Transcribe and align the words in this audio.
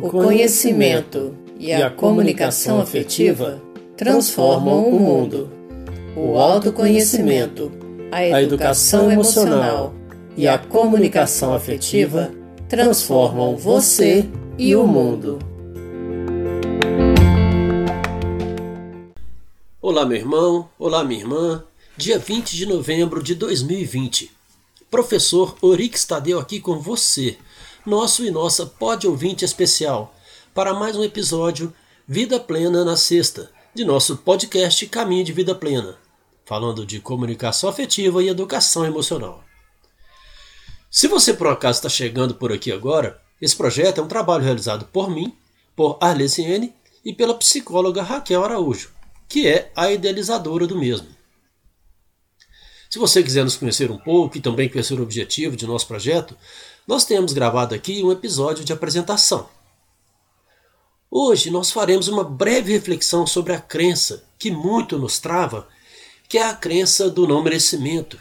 O 0.00 0.10
conhecimento 0.10 1.34
e 1.58 1.72
a 1.72 1.90
comunicação 1.90 2.80
afetiva 2.80 3.60
transformam 3.96 4.88
o 4.88 4.98
mundo. 4.98 5.50
O 6.16 6.38
autoconhecimento, 6.38 7.72
a 8.12 8.40
educação 8.40 9.10
emocional 9.10 9.92
e 10.36 10.46
a 10.46 10.56
comunicação 10.56 11.52
afetiva 11.52 12.30
transformam 12.68 13.56
você 13.56 14.28
e 14.56 14.76
o 14.76 14.86
mundo. 14.86 15.40
Olá, 19.82 20.06
meu 20.06 20.16
irmão, 20.16 20.68
olá, 20.78 21.02
minha 21.02 21.20
irmã. 21.20 21.64
Dia 21.96 22.20
20 22.20 22.56
de 22.56 22.66
novembro 22.66 23.20
de 23.20 23.34
2020. 23.34 24.30
Professor 24.88 25.56
Orix 25.60 26.04
Tadeu 26.04 26.38
aqui 26.38 26.60
com 26.60 26.78
você 26.78 27.36
nosso 27.86 28.24
e 28.24 28.30
nossa 28.30 28.66
pode 28.66 29.06
ouvinte 29.06 29.44
especial, 29.44 30.14
para 30.52 30.74
mais 30.74 30.96
um 30.96 31.04
episódio 31.04 31.72
Vida 32.06 32.40
Plena 32.40 32.84
na 32.84 32.96
Sexta, 32.96 33.50
de 33.74 33.84
nosso 33.84 34.16
podcast 34.16 34.84
Caminho 34.88 35.24
de 35.24 35.32
Vida 35.32 35.54
Plena, 35.54 35.96
falando 36.44 36.84
de 36.84 37.00
comunicação 37.00 37.70
afetiva 37.70 38.22
e 38.22 38.28
educação 38.28 38.84
emocional. 38.84 39.44
Se 40.90 41.06
você 41.06 41.32
por 41.32 41.46
acaso 41.46 41.78
está 41.78 41.88
chegando 41.88 42.34
por 42.34 42.52
aqui 42.52 42.72
agora, 42.72 43.20
esse 43.40 43.54
projeto 43.54 44.00
é 44.00 44.02
um 44.02 44.08
trabalho 44.08 44.44
realizado 44.44 44.86
por 44.86 45.08
mim, 45.08 45.36
por 45.76 45.98
Arlesiene 46.00 46.74
e 47.04 47.12
pela 47.12 47.34
psicóloga 47.34 48.02
Raquel 48.02 48.44
Araújo, 48.44 48.90
que 49.28 49.46
é 49.46 49.70
a 49.76 49.90
idealizadora 49.92 50.66
do 50.66 50.76
mesmo. 50.78 51.08
Se 52.90 52.98
você 52.98 53.22
quiser 53.22 53.44
nos 53.44 53.56
conhecer 53.56 53.90
um 53.90 53.98
pouco 53.98 54.38
e 54.38 54.40
também 54.40 54.68
conhecer 54.68 54.98
o 54.98 55.02
objetivo 55.02 55.56
de 55.56 55.66
nosso 55.66 55.86
projeto, 55.86 56.36
nós 56.88 57.04
temos 57.04 57.34
gravado 57.34 57.74
aqui 57.74 58.02
um 58.02 58.10
episódio 58.10 58.64
de 58.64 58.72
apresentação. 58.72 59.46
Hoje 61.10 61.50
nós 61.50 61.70
faremos 61.70 62.08
uma 62.08 62.24
breve 62.24 62.72
reflexão 62.72 63.26
sobre 63.26 63.52
a 63.52 63.60
crença 63.60 64.24
que 64.38 64.50
muito 64.50 64.98
nos 64.98 65.18
trava, 65.18 65.68
que 66.26 66.38
é 66.38 66.44
a 66.44 66.54
crença 66.54 67.10
do 67.10 67.28
não 67.28 67.42
merecimento. 67.42 68.18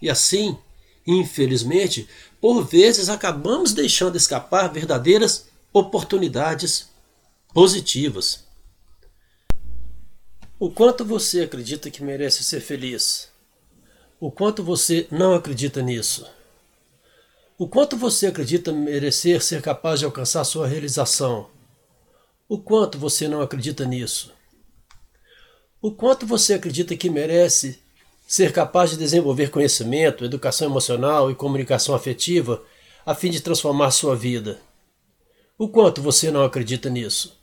E 0.00 0.10
assim, 0.10 0.58
infelizmente, 1.06 2.06
por 2.38 2.62
vezes 2.62 3.08
acabamos 3.08 3.72
deixando 3.72 4.16
escapar 4.16 4.70
verdadeiras 4.70 5.46
oportunidades 5.72 6.90
positivas. 7.54 8.44
O 10.58 10.70
quanto 10.70 11.02
você 11.02 11.40
acredita 11.40 11.90
que 11.90 12.04
merece 12.04 12.44
ser 12.44 12.60
feliz? 12.60 13.30
O 14.20 14.30
quanto 14.30 14.62
você 14.62 15.06
não 15.10 15.32
acredita 15.32 15.80
nisso? 15.80 16.26
O 17.58 17.68
quanto 17.68 17.98
você 17.98 18.28
acredita 18.28 18.72
merecer 18.72 19.42
ser 19.42 19.60
capaz 19.60 20.00
de 20.00 20.06
alcançar 20.06 20.42
sua 20.44 20.66
realização? 20.66 21.50
O 22.48 22.58
quanto 22.58 22.98
você 22.98 23.28
não 23.28 23.42
acredita 23.42 23.84
nisso? 23.84 24.32
O 25.80 25.92
quanto 25.92 26.26
você 26.26 26.54
acredita 26.54 26.96
que 26.96 27.10
merece 27.10 27.78
ser 28.26 28.52
capaz 28.52 28.90
de 28.90 28.96
desenvolver 28.96 29.50
conhecimento, 29.50 30.24
educação 30.24 30.66
emocional 30.66 31.30
e 31.30 31.34
comunicação 31.34 31.94
afetiva 31.94 32.62
a 33.04 33.14
fim 33.14 33.30
de 33.30 33.42
transformar 33.42 33.90
sua 33.90 34.16
vida? 34.16 34.58
O 35.58 35.68
quanto 35.68 36.00
você 36.00 36.30
não 36.30 36.44
acredita 36.44 36.88
nisso? 36.88 37.38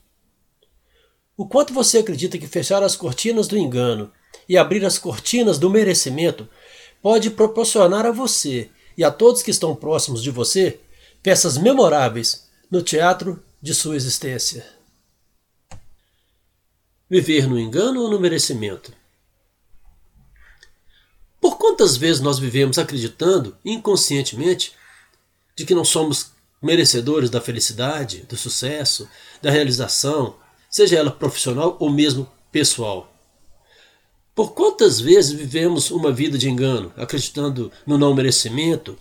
O 1.38 1.48
quanto 1.48 1.72
você 1.72 2.00
acredita 2.00 2.38
que 2.38 2.48
fechar 2.48 2.82
as 2.82 2.96
cortinas 2.96 3.48
do 3.48 3.58
engano 3.58 4.12
e 4.48 4.58
abrir 4.58 4.84
as 4.84 4.98
cortinas 4.98 5.60
do 5.60 5.70
merecimento 5.70 6.50
pode 7.00 7.30
proporcionar 7.30 8.08
a 8.08 8.12
você 8.12 8.72
e 9.00 9.04
a 9.06 9.10
todos 9.10 9.42
que 9.42 9.50
estão 9.50 9.74
próximos 9.74 10.22
de 10.22 10.30
você 10.30 10.78
peças 11.24 11.58
memoráveis 11.58 12.50
no 12.70 12.82
teatro 12.82 13.42
de 13.62 13.74
sua 13.74 13.96
existência. 13.96 14.68
Viver 17.10 17.48
no 17.48 17.58
engano 17.58 18.02
ou 18.02 18.10
no 18.10 18.20
merecimento? 18.20 18.92
Por 21.40 21.58
quantas 21.58 21.96
vezes 21.96 22.22
nós 22.22 22.40
vivemos 22.40 22.78
acreditando, 22.78 23.58
inconscientemente, 23.64 24.74
de 25.56 25.66
que 25.66 25.74
não 25.74 25.86
somos 25.86 26.34
merecedores 26.62 27.30
da 27.30 27.40
felicidade, 27.40 28.24
do 28.24 28.36
sucesso, 28.36 29.10
da 29.42 29.50
realização, 29.50 30.36
seja 30.70 30.98
ela 30.98 31.10
profissional 31.10 31.78
ou 31.80 31.90
mesmo 31.90 32.30
pessoal? 32.52 33.10
Por 34.40 34.54
quantas 34.54 35.02
vezes 35.02 35.34
vivemos 35.34 35.92
uma 35.92 36.14
vida 36.14 36.38
de 36.38 36.50
engano, 36.50 36.94
acreditando 36.96 37.70
no 37.86 37.98
não 37.98 38.14
merecimento, 38.14 38.98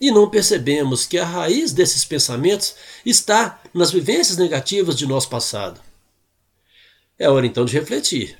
e 0.00 0.10
não 0.10 0.30
percebemos 0.30 1.04
que 1.04 1.18
a 1.18 1.26
raiz 1.26 1.74
desses 1.74 2.06
pensamentos 2.06 2.74
está 3.04 3.60
nas 3.74 3.90
vivências 3.90 4.38
negativas 4.38 4.96
de 4.96 5.06
nosso 5.06 5.28
passado? 5.28 5.78
É 7.18 7.28
hora 7.28 7.46
então 7.46 7.66
de 7.66 7.74
refletir. 7.74 8.38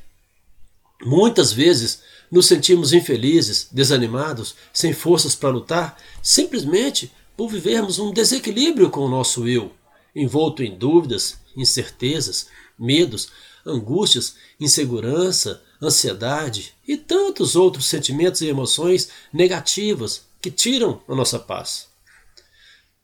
Muitas 1.03 1.53
vezes 1.53 2.01
nos 2.31 2.47
sentimos 2.47 2.95
infelizes, 2.95 3.69
desanimados, 3.71 4.55
sem 4.73 4.95
forças 4.95 5.35
para 5.35 5.51
lutar, 5.51 5.99
simplesmente 6.23 7.13
por 7.37 7.51
vivermos 7.51 7.99
um 7.99 8.11
desequilíbrio 8.11 8.89
com 8.89 9.03
o 9.03 9.11
nosso 9.11 9.47
eu, 9.47 9.71
envolto 10.17 10.63
em 10.63 10.79
dúvidas, 10.79 11.37
incertezas, 11.55 12.47
medos, 12.79 13.29
angústias, 13.67 14.37
insegurança, 14.59 15.63
ansiedade 15.83 16.75
e 16.87 16.97
tantos 16.97 17.57
outros 17.57 17.87
sentimentos 17.87 18.41
e 18.41 18.49
emoções 18.49 19.11
negativas 19.33 20.23
que 20.41 20.51
tiram 20.51 21.01
a 21.09 21.15
nossa 21.15 21.39
paz. 21.39 21.89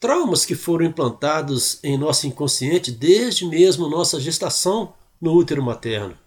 Traumas 0.01 0.45
que 0.45 0.55
foram 0.55 0.85
implantados 0.85 1.79
em 1.83 1.97
nosso 1.97 2.27
inconsciente 2.27 2.91
desde 2.91 3.47
mesmo 3.47 3.89
nossa 3.89 4.21
gestação 4.21 4.95
no 5.21 5.33
útero 5.33 5.63
materno. 5.63 6.19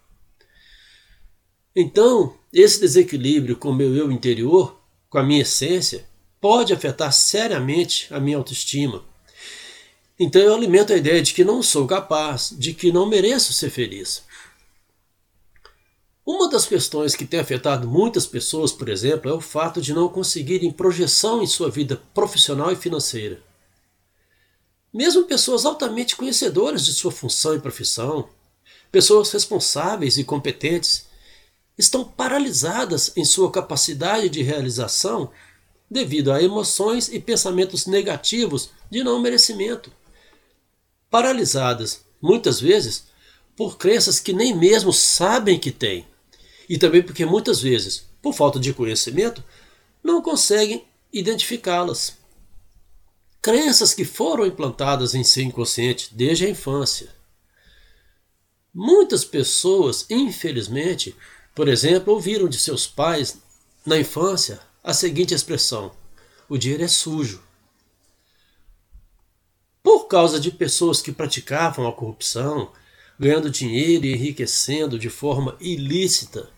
Então, 1.76 2.34
esse 2.52 2.80
desequilíbrio 2.80 3.56
com 3.56 3.70
o 3.70 3.74
meu 3.74 3.94
eu 3.94 4.10
interior, 4.10 4.80
com 5.08 5.18
a 5.18 5.22
minha 5.22 5.42
essência, 5.42 6.04
pode 6.40 6.72
afetar 6.72 7.12
seriamente 7.12 8.12
a 8.12 8.18
minha 8.18 8.36
autoestima. 8.36 9.04
Então 10.18 10.42
eu 10.42 10.54
alimento 10.54 10.92
a 10.92 10.96
ideia 10.96 11.22
de 11.22 11.32
que 11.32 11.44
não 11.44 11.62
sou 11.62 11.86
capaz, 11.86 12.52
de 12.56 12.74
que 12.74 12.90
não 12.90 13.06
mereço 13.06 13.52
ser 13.52 13.70
feliz. 13.70 14.24
Uma 16.30 16.46
das 16.46 16.66
questões 16.66 17.16
que 17.16 17.24
tem 17.24 17.40
afetado 17.40 17.88
muitas 17.88 18.26
pessoas, 18.26 18.70
por 18.70 18.90
exemplo, 18.90 19.30
é 19.30 19.32
o 19.32 19.40
fato 19.40 19.80
de 19.80 19.94
não 19.94 20.10
conseguirem 20.10 20.70
projeção 20.70 21.42
em 21.42 21.46
sua 21.46 21.70
vida 21.70 22.02
profissional 22.12 22.70
e 22.70 22.76
financeira. 22.76 23.42
Mesmo 24.92 25.24
pessoas 25.24 25.64
altamente 25.64 26.14
conhecedoras 26.14 26.84
de 26.84 26.92
sua 26.92 27.10
função 27.10 27.54
e 27.54 27.60
profissão, 27.60 28.28
pessoas 28.92 29.30
responsáveis 29.30 30.18
e 30.18 30.24
competentes, 30.24 31.06
estão 31.78 32.04
paralisadas 32.04 33.10
em 33.16 33.24
sua 33.24 33.50
capacidade 33.50 34.28
de 34.28 34.42
realização 34.42 35.30
devido 35.90 36.30
a 36.30 36.42
emoções 36.42 37.08
e 37.08 37.18
pensamentos 37.18 37.86
negativos 37.86 38.68
de 38.90 39.02
não 39.02 39.18
merecimento. 39.18 39.90
Paralisadas, 41.10 42.04
muitas 42.20 42.60
vezes, 42.60 43.04
por 43.56 43.78
crenças 43.78 44.20
que 44.20 44.34
nem 44.34 44.54
mesmo 44.54 44.92
sabem 44.92 45.58
que 45.58 45.72
têm 45.72 46.06
e 46.68 46.78
também 46.78 47.02
porque 47.02 47.24
muitas 47.24 47.60
vezes, 47.60 48.06
por 48.20 48.34
falta 48.34 48.58
de 48.60 48.74
conhecimento, 48.74 49.42
não 50.02 50.20
conseguem 50.20 50.86
identificá-las. 51.12 52.16
Crenças 53.40 53.94
que 53.94 54.04
foram 54.04 54.44
implantadas 54.44 55.14
em 55.14 55.24
seu 55.24 55.42
inconsciente 55.42 56.14
desde 56.14 56.44
a 56.44 56.50
infância. 56.50 57.08
Muitas 58.74 59.24
pessoas, 59.24 60.04
infelizmente, 60.10 61.16
por 61.54 61.68
exemplo, 61.68 62.12
ouviram 62.12 62.48
de 62.48 62.58
seus 62.58 62.86
pais 62.86 63.38
na 63.86 63.98
infância 63.98 64.60
a 64.84 64.92
seguinte 64.92 65.34
expressão: 65.34 65.92
o 66.48 66.58
dinheiro 66.58 66.84
é 66.84 66.88
sujo. 66.88 67.42
Por 69.82 70.06
causa 70.06 70.38
de 70.38 70.50
pessoas 70.50 71.00
que 71.00 71.12
praticavam 71.12 71.86
a 71.86 71.92
corrupção, 71.92 72.70
ganhando 73.18 73.50
dinheiro 73.50 74.04
e 74.04 74.12
enriquecendo 74.12 74.98
de 74.98 75.08
forma 75.08 75.56
ilícita, 75.60 76.50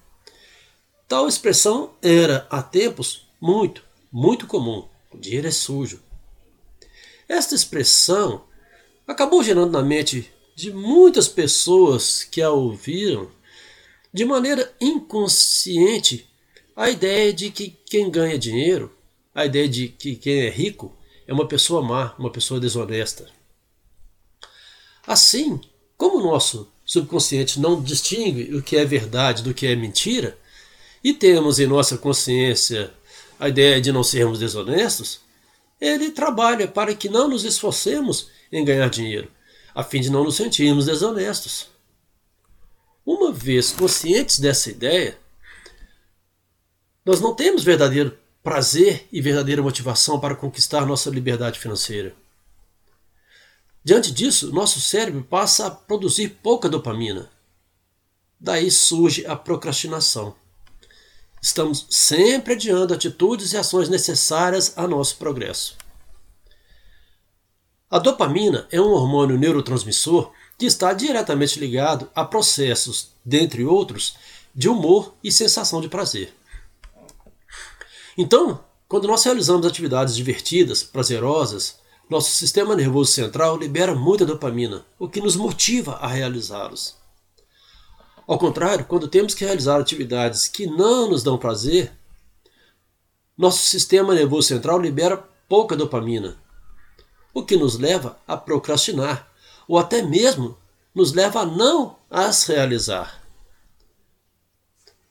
Tal 1.11 1.27
expressão 1.27 1.91
era, 2.01 2.47
há 2.49 2.62
tempos, 2.62 3.27
muito, 3.41 3.83
muito 4.12 4.47
comum. 4.47 4.87
O 5.12 5.19
dinheiro 5.19 5.49
é 5.49 5.51
sujo. 5.51 6.01
Esta 7.29 7.53
expressão 7.53 8.45
acabou 9.09 9.43
gerando 9.43 9.73
na 9.73 9.83
mente 9.83 10.33
de 10.55 10.73
muitas 10.73 11.27
pessoas 11.27 12.23
que 12.23 12.41
a 12.41 12.51
ouviram, 12.51 13.29
de 14.15 14.25
maneira 14.25 14.73
inconsciente, 14.81 16.31
a 16.77 16.89
ideia 16.89 17.33
de 17.33 17.51
que 17.51 17.77
quem 17.87 18.09
ganha 18.09 18.39
dinheiro, 18.39 18.97
a 19.35 19.45
ideia 19.45 19.69
de 19.69 19.89
que 19.89 20.15
quem 20.15 20.43
é 20.43 20.49
rico 20.49 20.97
é 21.27 21.33
uma 21.33 21.49
pessoa 21.49 21.83
má, 21.83 22.15
uma 22.21 22.31
pessoa 22.31 22.61
desonesta. 22.61 23.29
Assim, 25.05 25.61
como 25.97 26.19
o 26.19 26.31
nosso 26.31 26.71
subconsciente 26.85 27.59
não 27.59 27.83
distingue 27.83 28.55
o 28.55 28.62
que 28.62 28.77
é 28.77 28.85
verdade 28.85 29.43
do 29.43 29.53
que 29.53 29.67
é 29.67 29.75
mentira, 29.75 30.39
e 31.02 31.14
temos 31.14 31.58
em 31.58 31.67
nossa 31.67 31.97
consciência 31.97 32.93
a 33.38 33.49
ideia 33.49 33.81
de 33.81 33.91
não 33.91 34.02
sermos 34.02 34.38
desonestos, 34.38 35.20
ele 35.81 36.11
trabalha 36.11 36.69
para 36.69 36.94
que 36.94 37.08
não 37.08 37.29
nos 37.29 37.44
esforcemos 37.44 38.29
em 38.52 38.64
ganhar 38.64 38.91
dinheiro, 38.91 39.31
a 39.75 39.82
fim 39.82 40.00
de 40.00 40.11
não 40.11 40.25
nos 40.25 40.37
sentirmos 40.37 40.85
desonestos. 40.85 41.70
Uma 43.05 43.32
vez 43.32 43.73
conscientes 43.73 44.38
dessa 44.38 44.70
ideia, 44.70 45.19
nós 47.05 47.20
não 47.20 47.35
temos 47.35 47.64
verdadeiro 47.64 48.17
prazer 48.43 49.06
e 49.11 49.20
verdadeira 49.20 49.62
motivação 49.62 50.20
para 50.20 50.37
conquistar 50.37 50.85
nossa 50.85 51.11
liberdade 51.11 51.58
financeira. 51.58 52.14
Diante 53.82 54.12
disso, 54.12 54.52
nosso 54.52 54.81
cérebro 54.81 55.25
passa 55.25 55.67
a 55.67 55.70
produzir 55.70 56.38
pouca 56.43 56.69
dopamina. 56.69 57.31
Daí 58.38 58.70
surge 58.70 59.26
a 59.26 59.35
procrastinação. 59.35 60.35
Estamos 61.41 61.87
sempre 61.89 62.53
adiando 62.53 62.93
atitudes 62.93 63.53
e 63.53 63.57
ações 63.57 63.89
necessárias 63.89 64.75
a 64.77 64.87
nosso 64.87 65.17
progresso. 65.17 65.77
A 67.91 67.99
dopamina 67.99 68.69
é 68.71 68.81
um 68.81 68.91
hormônio 68.91 69.39
neurotransmissor 69.39 70.31
que 70.59 70.67
está 70.67 70.93
diretamente 70.93 71.59
ligado 71.59 72.11
a 72.15 72.25
processos, 72.25 73.13
dentre 73.25 73.65
outros, 73.65 74.15
de 74.55 74.69
humor 74.69 75.15
e 75.25 75.33
sensação 75.33 75.81
de 75.81 75.89
prazer. 75.89 76.35
Então, 78.19 78.63
quando 78.87 79.09
nós 79.09 79.25
realizamos 79.25 79.67
atividades 79.67 80.15
divertidas, 80.15 80.83
prazerosas, 80.83 81.81
nosso 82.09 82.33
sistema 82.33 82.77
nervoso 82.77 83.13
central 83.13 83.57
libera 83.57 83.95
muita 83.95 84.27
dopamina, 84.27 84.85
o 84.99 85.09
que 85.09 85.21
nos 85.21 85.37
motiva 85.37 85.95
a 85.95 86.07
realizá-los. 86.07 87.00
Ao 88.31 88.38
contrário, 88.38 88.85
quando 88.85 89.09
temos 89.09 89.35
que 89.35 89.44
realizar 89.44 89.81
atividades 89.81 90.47
que 90.47 90.65
não 90.65 91.11
nos 91.11 91.25
dão 91.25 91.37
prazer, 91.37 91.91
nosso 93.37 93.67
sistema 93.67 94.15
nervoso 94.15 94.47
central 94.47 94.79
libera 94.79 95.17
pouca 95.49 95.75
dopamina, 95.75 96.37
o 97.35 97.43
que 97.43 97.56
nos 97.56 97.77
leva 97.77 98.17
a 98.29 98.37
procrastinar, 98.37 99.29
ou 99.67 99.81
até 99.81 100.00
mesmo 100.00 100.56
nos 100.94 101.12
leva 101.12 101.41
a 101.41 101.44
não 101.44 101.97
as 102.09 102.44
realizar. 102.44 103.21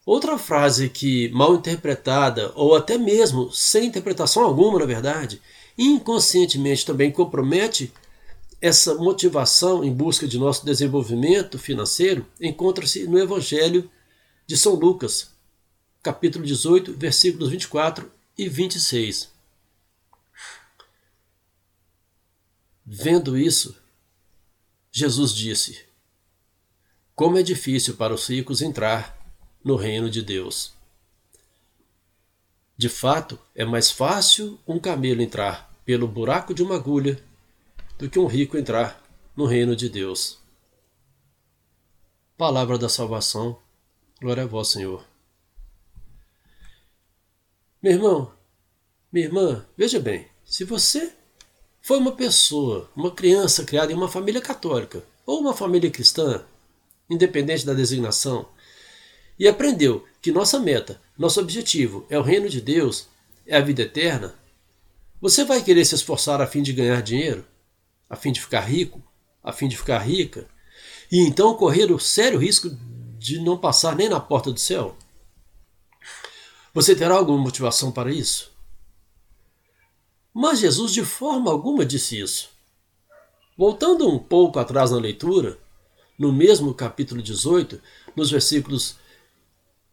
Outra 0.05 0.37
frase 0.37 0.87
que, 0.87 1.27
mal 1.33 1.55
interpretada, 1.55 2.53
ou 2.55 2.73
até 2.73 2.97
mesmo 2.97 3.51
sem 3.51 3.87
interpretação 3.87 4.45
alguma, 4.45 4.79
na 4.79 4.85
verdade, 4.85 5.41
inconscientemente 5.77 6.85
também 6.85 7.11
compromete 7.11 7.93
essa 8.61 8.95
motivação 8.95 9.83
em 9.83 9.93
busca 9.93 10.27
de 10.27 10.37
nosso 10.37 10.65
desenvolvimento 10.65 11.57
financeiro, 11.57 12.25
encontra-se 12.41 13.07
no 13.07 13.17
Evangelho 13.17 13.89
de 14.45 14.57
São 14.57 14.73
Lucas, 14.73 15.31
capítulo 16.03 16.45
18, 16.45 16.93
versículos 16.93 17.49
24 17.49 18.11
e 18.37 18.49
26. 18.49 19.29
Vendo 22.85 23.37
isso, 23.37 23.77
Jesus 24.91 25.33
disse: 25.33 25.85
Como 27.15 27.37
é 27.37 27.43
difícil 27.43 27.95
para 27.95 28.13
os 28.13 28.27
ricos 28.27 28.61
entrar 28.61 29.17
no 29.63 29.75
reino 29.75 30.09
de 30.09 30.21
Deus. 30.21 30.73
De 32.75 32.89
fato, 32.89 33.37
é 33.53 33.63
mais 33.63 33.91
fácil 33.91 34.59
um 34.65 34.79
camelo 34.79 35.21
entrar 35.21 35.69
pelo 35.85 36.07
buraco 36.07 36.53
de 36.53 36.63
uma 36.63 36.75
agulha 36.75 37.21
do 37.99 38.09
que 38.09 38.17
um 38.17 38.27
rico 38.27 38.57
entrar 38.57 39.03
no 39.35 39.45
reino 39.45 39.75
de 39.75 39.89
Deus. 39.89 40.39
Palavra 42.37 42.77
da 42.77 42.87
salvação, 42.87 43.59
glória 44.21 44.43
a 44.43 44.47
vós, 44.47 44.69
Senhor. 44.69 45.05
Meu 47.83 47.91
irmão, 47.91 48.33
minha 49.11 49.25
irmã, 49.25 49.65
veja 49.77 49.99
bem, 49.99 50.29
se 50.45 50.63
você 50.63 51.13
foi 51.81 51.97
uma 51.97 52.13
pessoa, 52.13 52.89
uma 52.95 53.11
criança 53.11 53.65
criada 53.65 53.91
em 53.91 53.95
uma 53.95 54.07
família 54.07 54.39
católica 54.39 55.03
ou 55.25 55.41
uma 55.41 55.53
família 55.53 55.91
cristã, 55.91 56.45
independente 57.09 57.65
da 57.65 57.73
designação, 57.73 58.47
e 59.37 59.45
aprendeu 59.45 60.07
que 60.21 60.31
nossa 60.31 60.57
meta, 60.57 61.01
nosso 61.17 61.41
objetivo 61.41 62.05
é 62.09 62.17
o 62.17 62.23
reino 62.23 62.47
de 62.47 62.61
Deus, 62.61 63.09
é 63.45 63.57
a 63.57 63.61
vida 63.61 63.81
eterna, 63.81 64.35
você 65.19 65.43
vai 65.43 65.61
querer 65.61 65.83
se 65.83 65.95
esforçar 65.95 66.39
a 66.39 66.47
fim 66.47 66.63
de 66.63 66.71
ganhar 66.71 67.01
dinheiro, 67.01 67.45
a 68.09 68.15
fim 68.15 68.31
de 68.31 68.41
ficar 68.41 68.61
rico, 68.61 69.01
a 69.43 69.51
fim 69.51 69.67
de 69.67 69.77
ficar 69.77 69.99
rica, 69.99 70.47
e 71.11 71.19
então 71.19 71.55
correr 71.55 71.91
o 71.91 71.99
sério 71.99 72.39
risco 72.39 72.69
de 73.17 73.39
não 73.39 73.57
passar 73.57 73.95
nem 73.95 74.09
na 74.09 74.19
porta 74.19 74.51
do 74.51 74.59
céu? 74.59 74.97
Você 76.73 76.95
terá 76.95 77.15
alguma 77.15 77.37
motivação 77.37 77.91
para 77.91 78.11
isso? 78.11 78.51
Mas 80.33 80.59
Jesus 80.59 80.93
de 80.93 81.03
forma 81.03 81.51
alguma 81.51 81.85
disse 81.85 82.19
isso. 82.19 82.49
Voltando 83.57 84.07
um 84.07 84.17
pouco 84.17 84.59
atrás 84.59 84.91
na 84.91 84.97
leitura, 84.97 85.59
no 86.17 86.31
mesmo 86.31 86.73
capítulo 86.73 87.21
18, 87.21 87.81
nos 88.15 88.31
versículos 88.31 88.97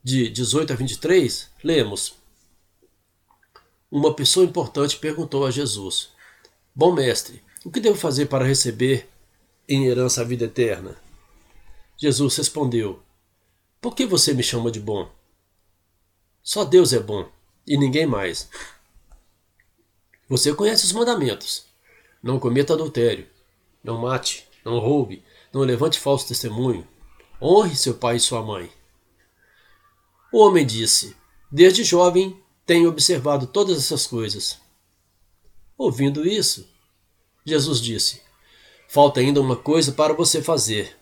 de 0.05 0.29
18 0.29 0.73
a 0.73 0.77
23, 0.77 1.51
lemos: 1.65 2.15
Uma 3.91 4.15
pessoa 4.15 4.47
importante 4.47 4.99
perguntou 4.99 5.45
a 5.45 5.51
Jesus: 5.51 6.11
Bom 6.75 6.93
mestre, 6.93 7.43
o 7.67 7.71
que 7.71 7.81
devo 7.81 7.97
fazer 7.97 8.27
para 8.27 8.45
receber 8.45 9.09
em 9.69 9.87
herança 9.87 10.21
a 10.21 10.25
vida 10.25 10.45
eterna? 10.45 10.97
Jesus 11.97 12.37
respondeu: 12.37 13.03
Por 13.81 13.93
que 13.93 14.07
você 14.07 14.33
me 14.33 14.41
chama 14.41 14.71
de 14.71 14.79
bom? 14.79 15.11
Só 16.45 16.65
Deus 16.65 16.93
é 16.93 17.01
bom 17.01 17.29
e 17.67 17.77
ninguém 17.77 18.07
mais. 18.07 18.49
Você 20.29 20.55
conhece 20.55 20.85
os 20.85 20.93
mandamentos. 20.93 21.67
Não 22.23 22.39
cometa 22.39 22.75
adultério. 22.75 23.27
Não 23.83 23.99
mate. 23.99 24.47
Não 24.65 24.79
roube. 24.79 25.25
Não 25.53 25.63
levante 25.63 25.99
falso 25.99 26.29
testemunho. 26.29 26.87
Honre 27.43 27.75
seu 27.75 27.95
pai 27.95 28.15
e 28.15 28.21
sua 28.21 28.45
mãe. 28.45 28.71
O 30.33 30.39
homem 30.39 30.65
disse: 30.65 31.17
Desde 31.51 31.83
jovem 31.83 32.41
tenho 32.65 32.89
observado 32.89 33.45
todas 33.49 33.77
essas 33.77 34.07
coisas. 34.07 34.57
Ouvindo 35.77 36.25
isso, 36.25 36.76
Jesus 37.47 37.81
disse: 37.81 38.21
Falta 38.89 39.21
ainda 39.21 39.41
uma 39.41 39.55
coisa 39.55 39.93
para 39.93 40.13
você 40.13 40.43
fazer. 40.43 40.97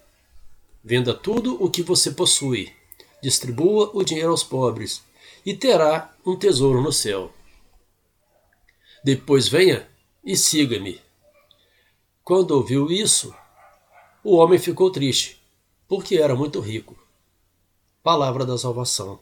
Venda 0.85 1.15
tudo 1.15 1.57
o 1.65 1.71
que 1.71 1.83
você 1.83 2.11
possui, 2.11 2.71
distribua 3.23 3.91
o 3.95 4.05
dinheiro 4.05 4.31
aos 4.31 4.45
pobres, 4.45 5.03
e 5.47 5.57
terá 5.57 6.15
um 6.27 6.37
tesouro 6.37 6.83
no 6.83 6.93
céu. 6.93 7.33
Depois 9.03 9.49
venha 9.49 9.89
e 10.23 10.37
siga-me. 10.37 11.01
Quando 12.23 12.51
ouviu 12.51 12.91
isso, 12.91 13.35
o 14.23 14.37
homem 14.37 14.59
ficou 14.59 14.91
triste, 14.91 15.43
porque 15.89 16.17
era 16.17 16.35
muito 16.35 16.61
rico. 16.61 16.99
Palavra 18.03 18.45
da 18.45 18.59
salvação. 18.59 19.19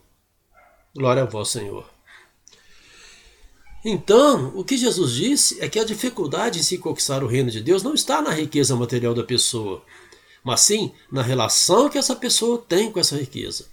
Glória 0.95 1.23
a 1.23 1.26
vós, 1.26 1.50
Senhor. 1.50 1.88
Então, 3.85 4.53
o 4.55 4.65
que 4.65 4.77
Jesus 4.77 5.12
disse 5.12 5.61
é 5.61 5.69
que 5.69 5.79
a 5.79 5.85
dificuldade 5.85 6.61
em 6.61 6.62
se 6.62 6.79
conquistar 6.79 7.25
o 7.25 7.27
reino 7.27 7.51
de 7.51 7.61
Deus 7.61 7.83
não 7.83 7.95
está 7.95 8.23
na 8.23 8.31
riqueza 8.31 8.77
material 8.77 9.12
da 9.12 9.25
pessoa, 9.25 9.85
mas 10.45 10.61
sim 10.61 10.93
na 11.11 11.23
relação 11.23 11.89
que 11.89 11.99
essa 11.99 12.15
pessoa 12.15 12.59
tem 12.59 12.93
com 12.93 13.01
essa 13.01 13.17
riqueza. 13.17 13.67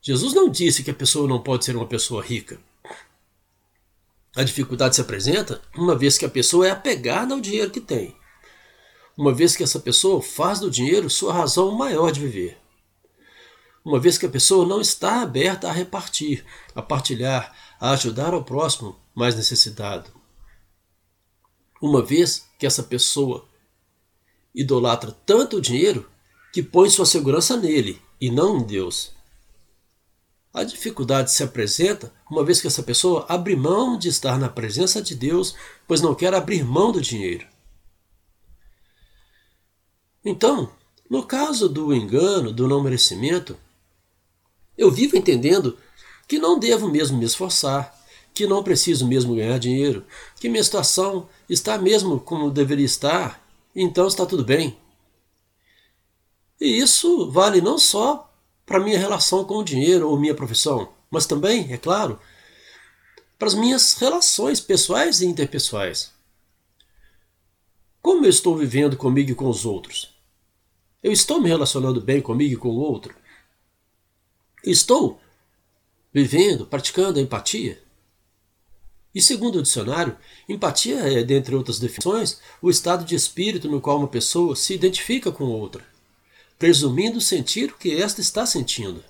Jesus 0.00 0.32
não 0.32 0.48
disse 0.48 0.84
que 0.84 0.90
a 0.90 0.94
pessoa 0.94 1.28
não 1.28 1.42
pode 1.42 1.64
ser 1.64 1.76
uma 1.76 1.86
pessoa 1.86 2.22
rica. 2.22 2.60
A 4.36 4.44
dificuldade 4.44 4.94
se 4.94 5.00
apresenta 5.00 5.60
uma 5.76 5.96
vez 5.96 6.16
que 6.16 6.24
a 6.24 6.30
pessoa 6.30 6.66
é 6.66 6.70
apegada 6.70 7.34
ao 7.34 7.40
dinheiro 7.40 7.70
que 7.70 7.80
tem. 7.80 8.16
Uma 9.16 9.34
vez 9.34 9.56
que 9.56 9.64
essa 9.64 9.80
pessoa 9.80 10.22
faz 10.22 10.60
do 10.60 10.70
dinheiro 10.70 11.10
sua 11.10 11.32
razão 11.32 11.72
maior 11.72 12.12
de 12.12 12.20
viver. 12.20 12.56
Uma 13.84 13.98
vez 13.98 14.16
que 14.16 14.26
a 14.26 14.30
pessoa 14.30 14.64
não 14.64 14.80
está 14.80 15.20
aberta 15.20 15.68
a 15.68 15.72
repartir, 15.72 16.44
a 16.74 16.80
partilhar, 16.80 17.54
a 17.80 17.92
ajudar 17.92 18.34
ao 18.34 18.44
próximo 18.44 18.96
mais 19.14 19.34
necessitado. 19.34 20.10
Uma 21.80 22.04
vez 22.04 22.46
que 22.58 22.66
essa 22.66 22.82
pessoa 22.82 23.48
idolatra 24.54 25.16
tanto 25.24 25.56
o 25.56 25.60
dinheiro 25.60 26.08
que 26.52 26.62
põe 26.62 26.90
sua 26.90 27.06
segurança 27.06 27.56
nele 27.56 28.00
e 28.20 28.30
não 28.30 28.58
em 28.58 28.64
Deus. 28.64 29.12
A 30.52 30.64
dificuldade 30.64 31.32
se 31.32 31.42
apresenta 31.42 32.12
uma 32.28 32.44
vez 32.44 32.60
que 32.60 32.66
essa 32.66 32.82
pessoa 32.82 33.24
abre 33.28 33.56
mão 33.56 33.96
de 33.96 34.08
estar 34.08 34.38
na 34.38 34.48
presença 34.48 35.00
de 35.00 35.14
Deus, 35.14 35.54
pois 35.86 36.02
não 36.02 36.14
quer 36.14 36.34
abrir 36.34 36.64
mão 36.64 36.92
do 36.92 37.00
dinheiro. 37.00 37.46
Então, 40.24 40.70
no 41.08 41.24
caso 41.24 41.68
do 41.68 41.94
engano, 41.94 42.52
do 42.52 42.68
não 42.68 42.82
merecimento, 42.82 43.56
eu 44.76 44.90
vivo 44.90 45.16
entendendo 45.16 45.78
que 46.30 46.38
não 46.38 46.60
devo 46.60 46.88
mesmo 46.88 47.18
me 47.18 47.24
esforçar, 47.24 47.92
que 48.32 48.46
não 48.46 48.62
preciso 48.62 49.04
mesmo 49.04 49.34
ganhar 49.34 49.58
dinheiro, 49.58 50.06
que 50.38 50.48
minha 50.48 50.62
situação 50.62 51.28
está 51.48 51.76
mesmo 51.76 52.20
como 52.20 52.52
deveria 52.52 52.86
estar, 52.86 53.44
então 53.74 54.06
está 54.06 54.24
tudo 54.24 54.44
bem. 54.44 54.78
E 56.60 56.78
isso 56.78 57.28
vale 57.32 57.60
não 57.60 57.76
só 57.76 58.32
para 58.64 58.78
minha 58.78 58.96
relação 58.96 59.44
com 59.44 59.56
o 59.56 59.64
dinheiro 59.64 60.08
ou 60.08 60.20
minha 60.20 60.32
profissão, 60.32 60.92
mas 61.10 61.26
também, 61.26 61.72
é 61.72 61.76
claro, 61.76 62.16
para 63.36 63.48
as 63.48 63.54
minhas 63.54 63.94
relações 63.94 64.60
pessoais 64.60 65.20
e 65.20 65.26
interpessoais. 65.26 66.12
Como 68.00 68.24
eu 68.24 68.30
estou 68.30 68.56
vivendo 68.56 68.96
comigo 68.96 69.32
e 69.32 69.34
com 69.34 69.48
os 69.48 69.66
outros? 69.66 70.14
Eu 71.02 71.10
estou 71.10 71.40
me 71.40 71.48
relacionando 71.48 72.00
bem 72.00 72.22
comigo 72.22 72.54
e 72.54 72.56
com 72.56 72.68
o 72.68 72.78
outro? 72.78 73.16
Estou 74.62 75.20
vivendo, 76.12 76.66
praticando 76.66 77.18
a 77.18 77.22
empatia? 77.22 77.82
E 79.14 79.20
segundo 79.20 79.58
o 79.58 79.62
dicionário, 79.62 80.16
empatia 80.48 80.98
é, 80.98 81.22
dentre 81.24 81.54
outras 81.54 81.80
definições, 81.80 82.40
o 82.62 82.70
estado 82.70 83.04
de 83.04 83.14
espírito 83.14 83.68
no 83.68 83.80
qual 83.80 83.98
uma 83.98 84.08
pessoa 84.08 84.54
se 84.54 84.72
identifica 84.72 85.32
com 85.32 85.44
outra, 85.44 85.84
presumindo 86.58 87.20
sentir 87.20 87.70
o 87.70 87.76
que 87.76 88.00
esta 88.00 88.20
está 88.20 88.46
sentindo. 88.46 89.02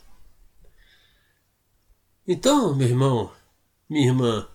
Então, 2.27 2.75
meu 2.75 2.89
irmão, 2.89 3.33
minha 3.89 4.07
irmã, 4.07 4.49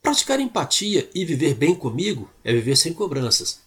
praticar 0.00 0.40
empatia 0.40 1.08
e 1.14 1.24
viver 1.24 1.54
bem 1.54 1.74
comigo 1.74 2.28
é 2.42 2.52
viver 2.52 2.76
sem 2.76 2.92
cobranças, 2.92 3.60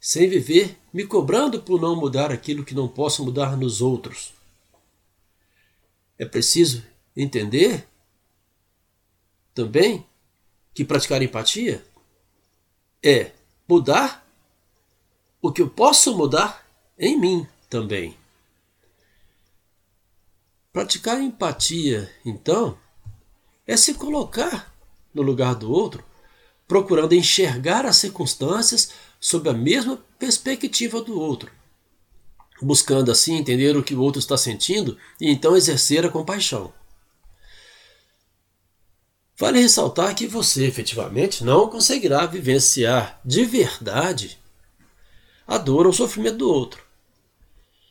sem 0.00 0.28
viver 0.28 0.78
me 0.92 1.04
cobrando 1.04 1.60
por 1.60 1.80
não 1.80 1.94
mudar 1.94 2.32
aquilo 2.32 2.64
que 2.64 2.74
não 2.74 2.88
posso 2.88 3.22
mudar 3.22 3.56
nos 3.56 3.82
outros. 3.82 4.32
É 6.18 6.24
preciso 6.24 6.82
entender 7.16 7.86
também 9.54 10.06
que 10.74 10.84
praticar 10.84 11.22
empatia 11.22 11.84
é 13.02 13.32
mudar 13.68 14.26
o 15.40 15.52
que 15.52 15.60
eu 15.60 15.68
posso 15.68 16.16
mudar 16.16 16.66
em 16.98 17.18
mim 17.18 17.46
também. 17.68 18.16
Praticar 20.72 21.20
empatia, 21.20 22.10
então, 22.24 22.78
é 23.66 23.76
se 23.76 23.94
colocar 23.94 24.72
no 25.12 25.20
lugar 25.20 25.54
do 25.54 25.70
outro, 25.70 26.04
procurando 26.66 27.14
enxergar 27.14 27.84
as 27.84 27.96
circunstâncias 27.96 28.92
sob 29.20 29.48
a 29.50 29.52
mesma 29.52 29.98
perspectiva 30.18 31.02
do 31.02 31.18
outro, 31.20 31.52
buscando 32.62 33.10
assim 33.10 33.36
entender 33.36 33.76
o 33.76 33.82
que 33.82 33.94
o 33.94 34.00
outro 34.00 34.18
está 34.18 34.38
sentindo 34.38 34.96
e 35.20 35.30
então 35.30 35.56
exercer 35.56 36.06
a 36.06 36.08
compaixão. 36.08 36.72
Vale 39.42 39.58
ressaltar 39.58 40.14
que 40.14 40.28
você 40.28 40.66
efetivamente 40.66 41.42
não 41.42 41.68
conseguirá 41.68 42.24
vivenciar 42.26 43.20
de 43.24 43.44
verdade 43.44 44.38
a 45.44 45.58
dor 45.58 45.84
ou 45.84 45.90
o 45.90 45.92
sofrimento 45.92 46.36
do 46.36 46.48
outro. 46.48 46.80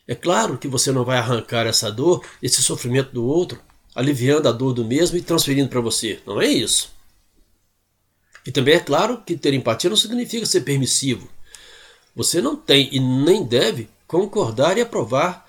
É 0.08 0.15
claro 0.15 0.58
que 0.58 0.70
você 0.70 0.93
não 0.93 1.03
vai 1.03 1.17
arrancar 1.17 1.67
essa 1.67 1.91
dor, 1.91 2.25
esse 2.41 2.63
sofrimento 2.63 3.12
do 3.12 3.25
outro, 3.25 3.60
aliviando 3.93 4.48
a 4.48 4.51
dor 4.53 4.72
do 4.72 4.86
mesmo 4.86 5.17
e 5.17 5.22
transferindo 5.22 5.67
para 5.67 5.81
você. 5.81 6.22
Não 6.25 6.39
é 6.39 6.48
isso. 6.48 6.89
E 8.46 8.51
também 8.53 8.75
é 8.75 8.79
claro 8.79 9.22
que 9.22 9.36
ter 9.36 9.53
empatia 9.53 9.89
não 9.89 9.98
significa 9.98 10.46
ser 10.46 10.62
permissivo. 10.62 11.27
Você 12.15 12.41
não 12.41 12.55
tem 12.55 12.88
e 12.93 13.00
nem 13.01 13.43
deve 13.43 13.89
concordar 14.08 14.77
e 14.77 14.81
aprovar 14.81 15.46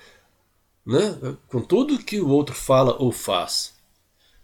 né, 0.85 1.17
com 1.47 1.61
tudo 1.61 1.97
que 1.97 2.19
o 2.19 2.27
outro 2.27 2.53
fala 2.53 2.93
ou 2.99 3.09
faz. 3.09 3.72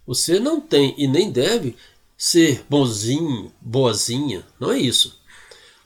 Você 0.06 0.40
não 0.40 0.60
tem 0.60 0.94
e 0.98 1.06
nem 1.06 1.30
deve 1.30 1.76
ser 2.16 2.64
bonzinho, 2.68 3.52
boazinha. 3.60 4.44
Não 4.58 4.70
é 4.70 4.78
isso. 4.78 5.20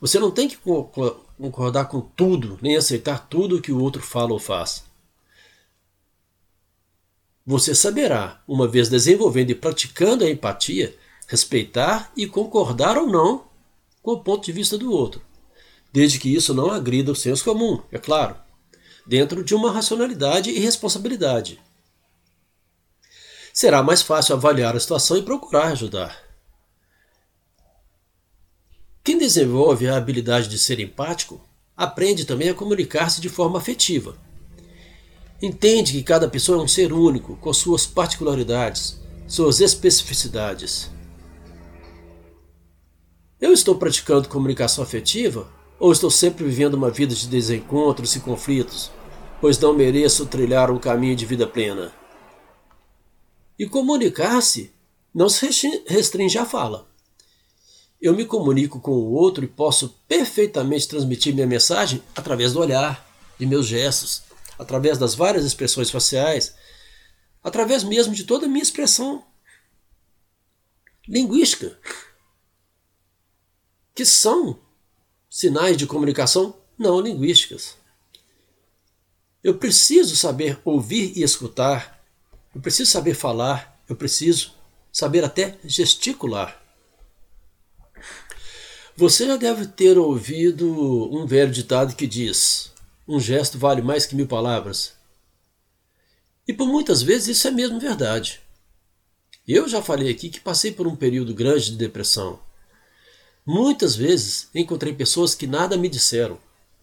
Você 0.00 0.18
não 0.18 0.30
tem 0.30 0.48
que 0.48 0.56
concordar 0.56 1.86
com 1.86 2.00
tudo, 2.00 2.58
nem 2.60 2.76
aceitar 2.76 3.28
tudo 3.28 3.60
que 3.60 3.72
o 3.72 3.80
outro 3.80 4.02
fala 4.02 4.32
ou 4.32 4.38
faz. 4.38 4.84
Você 7.46 7.74
saberá, 7.74 8.42
uma 8.48 8.66
vez 8.66 8.88
desenvolvendo 8.88 9.50
e 9.50 9.54
praticando 9.54 10.24
a 10.24 10.30
empatia, 10.30 10.96
respeitar 11.26 12.10
e 12.16 12.26
concordar 12.26 12.96
ou 12.96 13.06
não 13.06 13.44
com 14.02 14.12
o 14.12 14.20
ponto 14.20 14.44
de 14.44 14.52
vista 14.52 14.76
do 14.76 14.90
outro, 14.90 15.22
desde 15.92 16.18
que 16.18 16.34
isso 16.34 16.52
não 16.52 16.70
agrida 16.70 17.12
o 17.12 17.16
senso 17.16 17.44
comum, 17.44 17.82
é 17.92 17.98
claro, 17.98 18.36
dentro 19.06 19.44
de 19.44 19.54
uma 19.54 19.70
racionalidade 19.70 20.50
e 20.50 20.58
responsabilidade 20.58 21.60
será 23.54 23.84
mais 23.84 24.02
fácil 24.02 24.34
avaliar 24.34 24.74
a 24.74 24.80
situação 24.80 25.16
e 25.16 25.22
procurar 25.22 25.68
ajudar. 25.68 26.18
Quem 29.04 29.16
desenvolve 29.16 29.86
a 29.86 29.96
habilidade 29.96 30.48
de 30.48 30.58
ser 30.58 30.80
empático 30.80 31.40
aprende 31.76 32.24
também 32.24 32.48
a 32.48 32.54
comunicar-se 32.54 33.20
de 33.20 33.28
forma 33.28 33.58
afetiva. 33.58 34.16
Entende 35.40 35.92
que 35.92 36.02
cada 36.02 36.28
pessoa 36.28 36.58
é 36.58 36.64
um 36.64 36.66
ser 36.66 36.92
único, 36.92 37.36
com 37.36 37.52
suas 37.52 37.86
particularidades, 37.86 39.00
suas 39.28 39.60
especificidades. 39.60 40.90
Eu 43.40 43.52
estou 43.52 43.76
praticando 43.76 44.28
comunicação 44.28 44.82
afetiva 44.82 45.46
ou 45.78 45.92
estou 45.92 46.10
sempre 46.10 46.44
vivendo 46.44 46.74
uma 46.74 46.90
vida 46.90 47.14
de 47.14 47.28
desencontros 47.28 48.16
e 48.16 48.20
conflitos, 48.20 48.90
pois 49.40 49.58
não 49.60 49.74
mereço 49.74 50.26
trilhar 50.26 50.72
um 50.72 50.78
caminho 50.78 51.14
de 51.14 51.26
vida 51.26 51.46
plena? 51.46 51.92
E 53.58 53.66
comunicar-se 53.66 54.72
não 55.14 55.28
se 55.28 55.46
restringe 55.86 56.38
à 56.38 56.44
fala. 56.44 56.88
Eu 58.00 58.14
me 58.14 58.26
comunico 58.26 58.80
com 58.80 58.90
o 58.90 59.12
outro 59.12 59.44
e 59.44 59.48
posso 59.48 59.90
perfeitamente 60.08 60.88
transmitir 60.88 61.34
minha 61.34 61.46
mensagem 61.46 62.02
através 62.14 62.52
do 62.52 62.60
olhar, 62.60 63.08
de 63.38 63.46
meus 63.46 63.66
gestos, 63.66 64.22
através 64.58 64.98
das 64.98 65.14
várias 65.14 65.44
expressões 65.44 65.90
faciais, 65.90 66.54
através 67.42 67.84
mesmo 67.84 68.14
de 68.14 68.24
toda 68.24 68.46
a 68.46 68.48
minha 68.48 68.62
expressão 68.62 69.24
linguística, 71.06 71.78
que 73.94 74.04
são 74.04 74.58
sinais 75.30 75.76
de 75.76 75.86
comunicação 75.86 76.56
não 76.76 77.00
linguísticas. 77.00 77.76
Eu 79.42 79.58
preciso 79.58 80.16
saber 80.16 80.58
ouvir 80.64 81.12
e 81.16 81.22
escutar 81.22 81.93
eu 82.54 82.60
preciso 82.60 82.90
saber 82.90 83.14
falar, 83.14 83.82
eu 83.88 83.96
preciso 83.96 84.52
saber 84.92 85.24
até 85.24 85.58
gesticular. 85.64 86.62
Você 88.96 89.26
já 89.26 89.36
deve 89.36 89.66
ter 89.66 89.98
ouvido 89.98 90.68
um 91.12 91.26
velho 91.26 91.50
ditado 91.50 91.96
que 91.96 92.06
diz: 92.06 92.72
um 93.08 93.18
gesto 93.18 93.58
vale 93.58 93.82
mais 93.82 94.06
que 94.06 94.14
mil 94.14 94.28
palavras. 94.28 94.92
E 96.46 96.52
por 96.52 96.68
muitas 96.68 97.02
vezes 97.02 97.36
isso 97.36 97.48
é 97.48 97.50
mesmo 97.50 97.80
verdade. 97.80 98.40
Eu 99.48 99.68
já 99.68 99.82
falei 99.82 100.10
aqui 100.10 100.28
que 100.28 100.40
passei 100.40 100.70
por 100.70 100.86
um 100.86 100.94
período 100.94 101.34
grande 101.34 101.72
de 101.72 101.76
depressão. 101.76 102.38
Muitas 103.44 103.96
vezes 103.96 104.48
encontrei 104.54 104.94
pessoas 104.94 105.34
que 105.34 105.46
nada 105.46 105.76
me 105.76 105.88
disseram, 105.88 106.38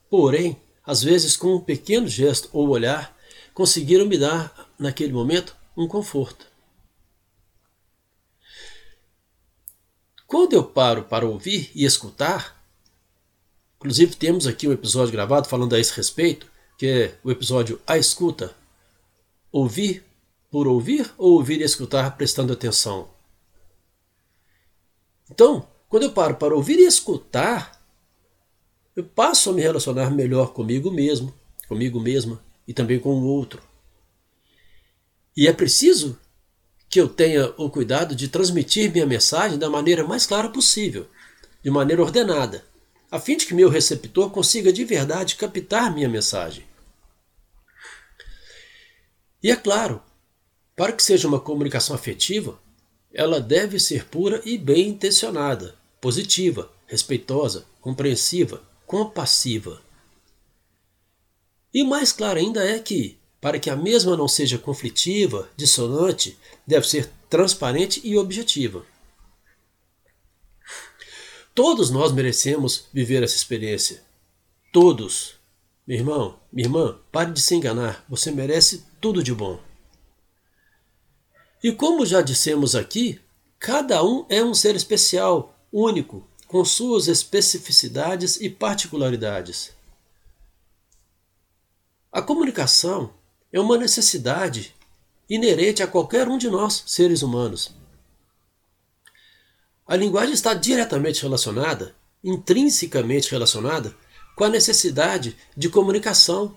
porém, 0.09 0.57
às 0.85 1.01
vezes 1.01 1.37
com 1.37 1.55
um 1.55 1.61
pequeno 1.61 2.07
gesto 2.07 2.49
ou 2.51 2.67
olhar, 2.69 3.17
conseguiram 3.53 4.05
me 4.05 4.17
dar, 4.17 4.69
naquele 4.77 5.13
momento, 5.13 5.55
um 5.83 5.87
conforto. 5.87 6.45
Quando 10.27 10.53
eu 10.53 10.63
paro 10.63 11.03
para 11.03 11.25
ouvir 11.25 11.71
e 11.75 11.83
escutar, 11.83 12.63
inclusive 13.77 14.15
temos 14.15 14.47
aqui 14.47 14.67
um 14.67 14.71
episódio 14.71 15.11
gravado 15.11 15.49
falando 15.49 15.75
a 15.75 15.79
esse 15.79 15.93
respeito, 15.93 16.49
que 16.77 16.87
é 16.87 17.19
o 17.23 17.29
episódio 17.29 17.81
A 17.85 17.97
Escuta. 17.97 18.55
Ouvir 19.51 20.05
por 20.49 20.67
ouvir 20.67 21.13
ou 21.17 21.33
ouvir 21.33 21.61
e 21.61 21.63
escutar 21.63 22.15
prestando 22.15 22.53
atenção? 22.53 23.09
Então, 25.29 25.67
quando 25.89 26.03
eu 26.03 26.11
paro 26.11 26.35
para 26.35 26.55
ouvir 26.55 26.79
e 26.79 26.85
escutar, 26.85 27.81
eu 28.95 29.03
passo 29.03 29.49
a 29.49 29.53
me 29.53 29.61
relacionar 29.61 30.09
melhor 30.11 30.53
comigo 30.53 30.89
mesmo, 30.91 31.33
comigo 31.67 31.99
mesma 31.99 32.41
e 32.67 32.73
também 32.73 32.99
com 32.99 33.09
o 33.09 33.25
outro. 33.25 33.70
E 35.35 35.47
é 35.47 35.53
preciso 35.53 36.19
que 36.89 36.99
eu 36.99 37.07
tenha 37.07 37.53
o 37.57 37.69
cuidado 37.69 38.13
de 38.13 38.27
transmitir 38.27 38.91
minha 38.91 39.05
mensagem 39.05 39.57
da 39.57 39.69
maneira 39.69 40.05
mais 40.05 40.25
clara 40.25 40.49
possível, 40.49 41.07
de 41.63 41.71
maneira 41.71 42.01
ordenada, 42.01 42.65
a 43.09 43.19
fim 43.19 43.37
de 43.37 43.45
que 43.45 43.53
meu 43.53 43.69
receptor 43.69 44.29
consiga 44.29 44.73
de 44.73 44.83
verdade 44.83 45.35
captar 45.35 45.93
minha 45.93 46.09
mensagem. 46.09 46.65
E 49.41 49.49
é 49.49 49.55
claro, 49.55 50.01
para 50.75 50.91
que 50.91 51.01
seja 51.01 51.27
uma 51.27 51.39
comunicação 51.39 51.95
afetiva, 51.95 52.59
ela 53.13 53.39
deve 53.39 53.79
ser 53.79 54.05
pura 54.05 54.41
e 54.43 54.57
bem 54.57 54.89
intencionada, 54.89 55.75
positiva, 55.99 56.71
respeitosa, 56.87 57.65
compreensiva, 57.79 58.61
compassiva. 58.85 59.81
E 61.73 61.83
mais 61.83 62.11
claro 62.11 62.37
ainda 62.37 62.63
é 62.67 62.79
que, 62.79 63.17
para 63.41 63.59
que 63.59 63.71
a 63.71 63.75
mesma 63.75 64.15
não 64.15 64.27
seja 64.27 64.59
conflitiva, 64.59 65.49
dissonante, 65.57 66.37
deve 66.65 66.87
ser 66.87 67.11
transparente 67.27 67.99
e 68.03 68.15
objetiva. 68.15 68.85
Todos 71.55 71.89
nós 71.89 72.11
merecemos 72.11 72.87
viver 72.93 73.23
essa 73.23 73.35
experiência. 73.35 74.03
Todos. 74.71 75.35
Meu 75.85 75.97
irmão, 75.97 76.39
minha 76.53 76.67
irmã, 76.67 76.99
pare 77.11 77.31
de 77.31 77.41
se 77.41 77.55
enganar. 77.55 78.05
Você 78.07 78.31
merece 78.31 78.85
tudo 79.01 79.23
de 79.23 79.33
bom. 79.33 79.59
E 81.63 81.71
como 81.71 82.05
já 82.05 82.21
dissemos 82.21 82.75
aqui, 82.75 83.19
cada 83.59 84.03
um 84.03 84.25
é 84.29 84.43
um 84.43 84.53
ser 84.53 84.75
especial, 84.75 85.59
único, 85.71 86.27
com 86.47 86.63
suas 86.63 87.07
especificidades 87.07 88.39
e 88.39 88.49
particularidades. 88.49 89.71
A 92.11 92.21
comunicação 92.21 93.13
é 93.51 93.59
uma 93.59 93.77
necessidade 93.77 94.73
inerente 95.29 95.81
a 95.81 95.87
qualquer 95.87 96.27
um 96.27 96.37
de 96.37 96.49
nós, 96.49 96.83
seres 96.87 97.21
humanos. 97.21 97.71
A 99.87 99.95
linguagem 99.95 100.33
está 100.33 100.53
diretamente 100.53 101.21
relacionada, 101.21 101.95
intrinsecamente 102.23 103.29
relacionada, 103.29 103.95
com 104.35 104.43
a 104.45 104.49
necessidade 104.49 105.35
de 105.55 105.69
comunicação. 105.69 106.55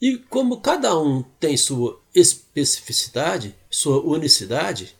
E 0.00 0.16
como 0.16 0.60
cada 0.60 0.98
um 0.98 1.22
tem 1.22 1.56
sua 1.56 2.00
especificidade, 2.14 3.54
sua 3.70 4.00
unicidade, 4.02 4.96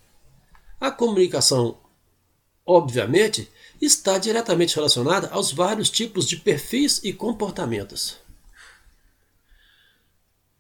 a 0.81 0.91
comunicação, 0.91 1.79
obviamente, 2.65 3.51
está 3.81 4.17
diretamente 4.19 4.77
relacionada 4.77 5.29
aos 5.29 5.53
vários 5.53 5.91
tipos 5.91 6.29
de 6.29 6.37
perfis 6.37 7.01
e 7.03 7.13
comportamentos. 7.13 8.22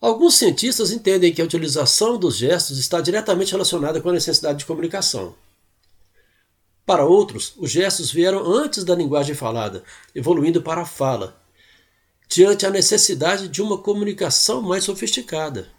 Alguns 0.02 0.35
cientistas 0.35 0.90
entendem 0.90 1.32
que 1.32 1.40
a 1.40 1.44
utilização 1.44 2.18
dos 2.18 2.37
gestos 2.37 2.76
está 2.76 3.00
diretamente 3.00 3.52
relacionada 3.52 4.00
com 4.00 4.09
a 4.09 4.12
necessidade 4.12 4.59
de 4.59 4.66
comunicação. 4.66 5.32
Para 6.85 7.04
outros, 7.04 7.54
os 7.56 7.71
gestos 7.71 8.11
vieram 8.11 8.44
antes 8.44 8.82
da 8.82 8.97
linguagem 8.97 9.37
falada, 9.37 9.85
evoluindo 10.12 10.61
para 10.61 10.80
a 10.80 10.85
fala, 10.85 11.40
diante 12.28 12.66
a 12.66 12.71
necessidade 12.71 13.47
de 13.47 13.62
uma 13.62 13.78
comunicação 13.78 14.61
mais 14.61 14.82
sofisticada. 14.82 15.71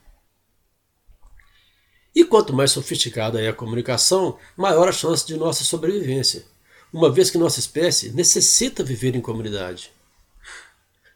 E 2.15 2.23
quanto 2.23 2.53
mais 2.53 2.71
sofisticada 2.71 3.41
é 3.41 3.49
a 3.49 3.53
comunicação, 3.53 4.37
maior 4.55 4.87
a 4.87 4.93
chance 4.93 5.27
de 5.27 5.35
nossa 5.35 5.65
sobrevivência, 5.65 6.45
uma 6.93 7.11
vez 7.11 7.29
que 7.29 7.37
nossa 7.37 7.59
espécie 7.59 8.11
necessita 8.11 8.85
viver 8.85 9.17
em 9.17 9.21
comunidade. 9.21 9.91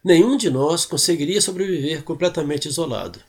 Nenhum 0.02 0.36
de 0.36 0.48
nós 0.48 0.84
conseguiria 0.86 1.40
sobreviver 1.40 2.02
completamente 2.02 2.68
isolado. 2.68 3.20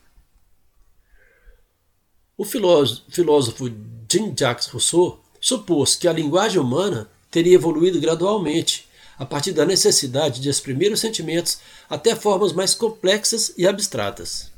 O 2.38 2.46
filósofo 2.46 3.70
Jean-Jacques 4.10 4.68
Rousseau 4.68 5.20
supôs 5.42 5.96
que 5.96 6.08
a 6.08 6.14
linguagem 6.14 6.60
humana 6.60 7.10
teria 7.30 7.56
evoluído 7.56 8.00
gradualmente, 8.00 8.88
a 9.18 9.26
partir 9.26 9.52
da 9.52 9.66
necessidade 9.66 10.40
de 10.40 10.50
exprimir 10.50 10.94
os 10.94 11.02
sentimentos 11.02 11.60
até 11.90 12.16
formas 12.16 12.54
mais 12.54 12.74
complexas 12.74 13.54
e 13.58 13.68
abstratas. 13.68 14.50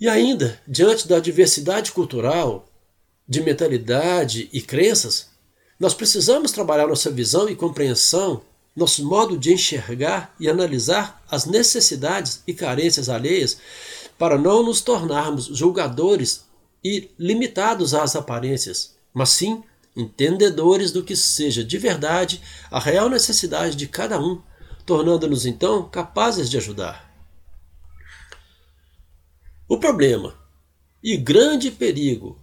E 0.00 0.08
ainda, 0.08 0.60
diante 0.66 1.06
da 1.06 1.18
diversidade 1.18 1.92
cultural, 1.92 2.66
de 3.28 3.42
mentalidade 3.42 4.48
e 4.52 4.62
crenças, 4.62 5.28
nós 5.78 5.92
precisamos 5.92 6.52
trabalhar 6.52 6.86
nossa 6.86 7.10
visão 7.10 7.48
e 7.48 7.56
compreensão 7.56 8.42
nosso 8.78 9.04
modo 9.04 9.36
de 9.36 9.52
enxergar 9.52 10.34
e 10.38 10.48
analisar 10.48 11.22
as 11.30 11.44
necessidades 11.44 12.42
e 12.46 12.54
carências 12.54 13.08
alheias 13.08 13.58
para 14.16 14.38
não 14.38 14.62
nos 14.62 14.80
tornarmos 14.80 15.46
julgadores 15.46 16.46
e 16.82 17.10
limitados 17.18 17.94
às 17.94 18.16
aparências, 18.16 18.96
mas 19.12 19.30
sim 19.30 19.62
entendedores 19.96 20.92
do 20.92 21.02
que 21.02 21.16
seja 21.16 21.64
de 21.64 21.76
verdade 21.76 22.40
a 22.70 22.78
real 22.78 23.08
necessidade 23.08 23.76
de 23.76 23.88
cada 23.88 24.20
um, 24.20 24.40
tornando-nos 24.86 25.44
então 25.44 25.88
capazes 25.88 26.48
de 26.48 26.56
ajudar. 26.56 27.08
O 29.68 29.78
problema 29.78 30.34
e 31.02 31.16
grande 31.16 31.70
perigo 31.70 32.38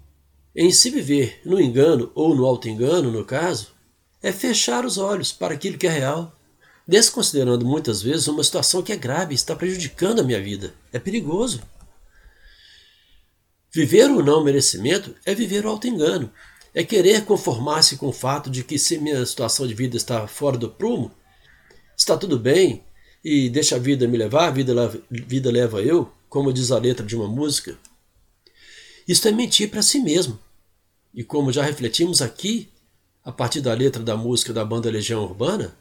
em 0.56 0.72
se 0.72 0.90
viver 0.90 1.42
no 1.46 1.60
engano 1.60 2.12
ou 2.16 2.36
no 2.36 2.46
auto-engano, 2.46 3.12
no 3.12 3.26
caso, 3.26 3.75
é 4.26 4.32
fechar 4.32 4.84
os 4.88 4.98
olhos 4.98 5.32
para 5.32 5.54
aquilo 5.54 5.78
que 5.78 5.86
é 5.86 5.90
real, 5.92 6.36
desconsiderando 6.88 7.64
muitas 7.64 8.02
vezes 8.02 8.28
uma 8.28 8.44
situação 8.44 8.82
que 8.82 8.92
é 8.92 8.98
grave 8.98 9.36
está 9.36 9.56
prejudicando 9.56 10.20
a 10.20 10.24
minha 10.24 10.42
vida. 10.42 10.74
É 10.92 10.98
perigoso. 10.98 11.62
Viver 13.72 14.10
o 14.10 14.24
não 14.24 14.44
merecimento 14.44 15.14
é 15.24 15.36
viver 15.36 15.64
o 15.64 15.70
auto-engano. 15.70 16.32
É 16.74 16.84
querer 16.84 17.24
conformar-se 17.24 17.98
com 17.98 18.08
o 18.08 18.12
fato 18.12 18.50
de 18.50 18.64
que 18.64 18.80
se 18.80 18.98
minha 18.98 19.24
situação 19.28 19.68
de 19.68 19.76
vida 19.76 19.96
está 19.96 20.28
fora 20.28 20.58
do 20.58 20.72
prumo, 20.72 21.12
está 21.96 22.18
tudo 22.18 22.40
bem 22.40 22.84
e 23.24 23.48
deixa 23.48 23.76
a 23.76 23.80
vida 23.80 24.08
me 24.08 24.18
levar, 24.18 24.48
a 24.48 24.52
vida 24.52 24.74
leva, 24.74 25.00
vida 25.08 25.52
leva 25.52 25.84
eu, 25.84 26.12
como 26.28 26.52
diz 26.52 26.72
a 26.72 26.80
letra 26.80 27.06
de 27.06 27.16
uma 27.16 27.28
música. 27.28 27.78
Isto 29.08 29.28
é 29.28 29.32
mentir 29.32 29.70
para 29.70 29.84
si 29.84 30.00
mesmo. 30.00 30.40
E 31.14 31.24
como 31.24 31.52
já 31.52 31.62
refletimos 31.62 32.24
aqui, 32.24 32.74
a 33.26 33.32
partir 33.32 33.60
da 33.60 33.74
letra 33.74 34.04
da 34.04 34.16
música 34.16 34.54
da 34.54 34.64
banda 34.64 34.90
Legião 34.90 35.24
Urbana, 35.24 35.76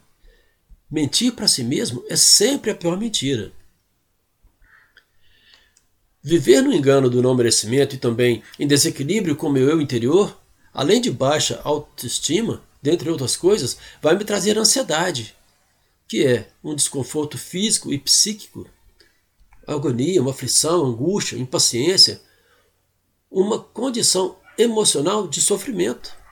mentir 0.89 1.31
para 1.33 1.47
si 1.47 1.63
mesmo 1.63 2.03
é 2.09 2.15
sempre 2.15 2.71
a 2.71 2.75
pior 2.75 2.97
mentira. 2.97 3.51
Viver 6.23 6.63
no 6.63 6.73
engano 6.73 7.07
do 7.07 7.21
não 7.21 7.35
merecimento 7.35 7.93
e 7.93 7.99
também 7.99 8.41
em 8.59 8.65
desequilíbrio 8.65 9.35
com 9.35 9.47
meu 9.47 9.69
eu 9.69 9.79
interior, 9.79 10.35
além 10.73 10.99
de 10.99 11.11
baixa 11.11 11.61
autoestima, 11.63 12.63
dentre 12.81 13.11
outras 13.11 13.37
coisas, 13.37 13.77
vai 14.01 14.17
me 14.17 14.25
trazer 14.25 14.57
ansiedade, 14.57 15.35
que 16.07 16.25
é 16.25 16.47
um 16.63 16.73
desconforto 16.73 17.37
físico 17.37 17.93
e 17.93 17.99
psíquico, 17.99 18.67
agonia, 19.67 20.21
uma 20.21 20.31
aflição, 20.31 20.83
angústia, 20.85 21.37
impaciência, 21.37 22.21
uma 23.29 23.59
condição 23.59 24.35
emocional 24.57 25.27
de 25.27 25.41
sofrimento. 25.41 26.24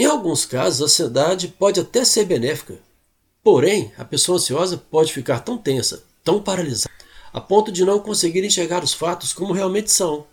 Em 0.00 0.06
alguns 0.06 0.46
casos, 0.46 0.80
a 0.80 0.84
ansiedade 0.86 1.48
pode 1.48 1.78
até 1.78 2.06
ser 2.06 2.24
benéfica. 2.24 2.78
Porém, 3.44 3.92
a 3.98 4.04
pessoa 4.04 4.38
ansiosa 4.38 4.78
pode 4.78 5.12
ficar 5.12 5.40
tão 5.40 5.58
tensa, 5.58 6.02
tão 6.24 6.42
paralisada, 6.42 6.90
a 7.30 7.38
ponto 7.38 7.70
de 7.70 7.84
não 7.84 8.00
conseguir 8.00 8.42
enxergar 8.42 8.82
os 8.82 8.94
fatos 8.94 9.34
como 9.34 9.52
realmente 9.52 9.92
são. 9.92 10.26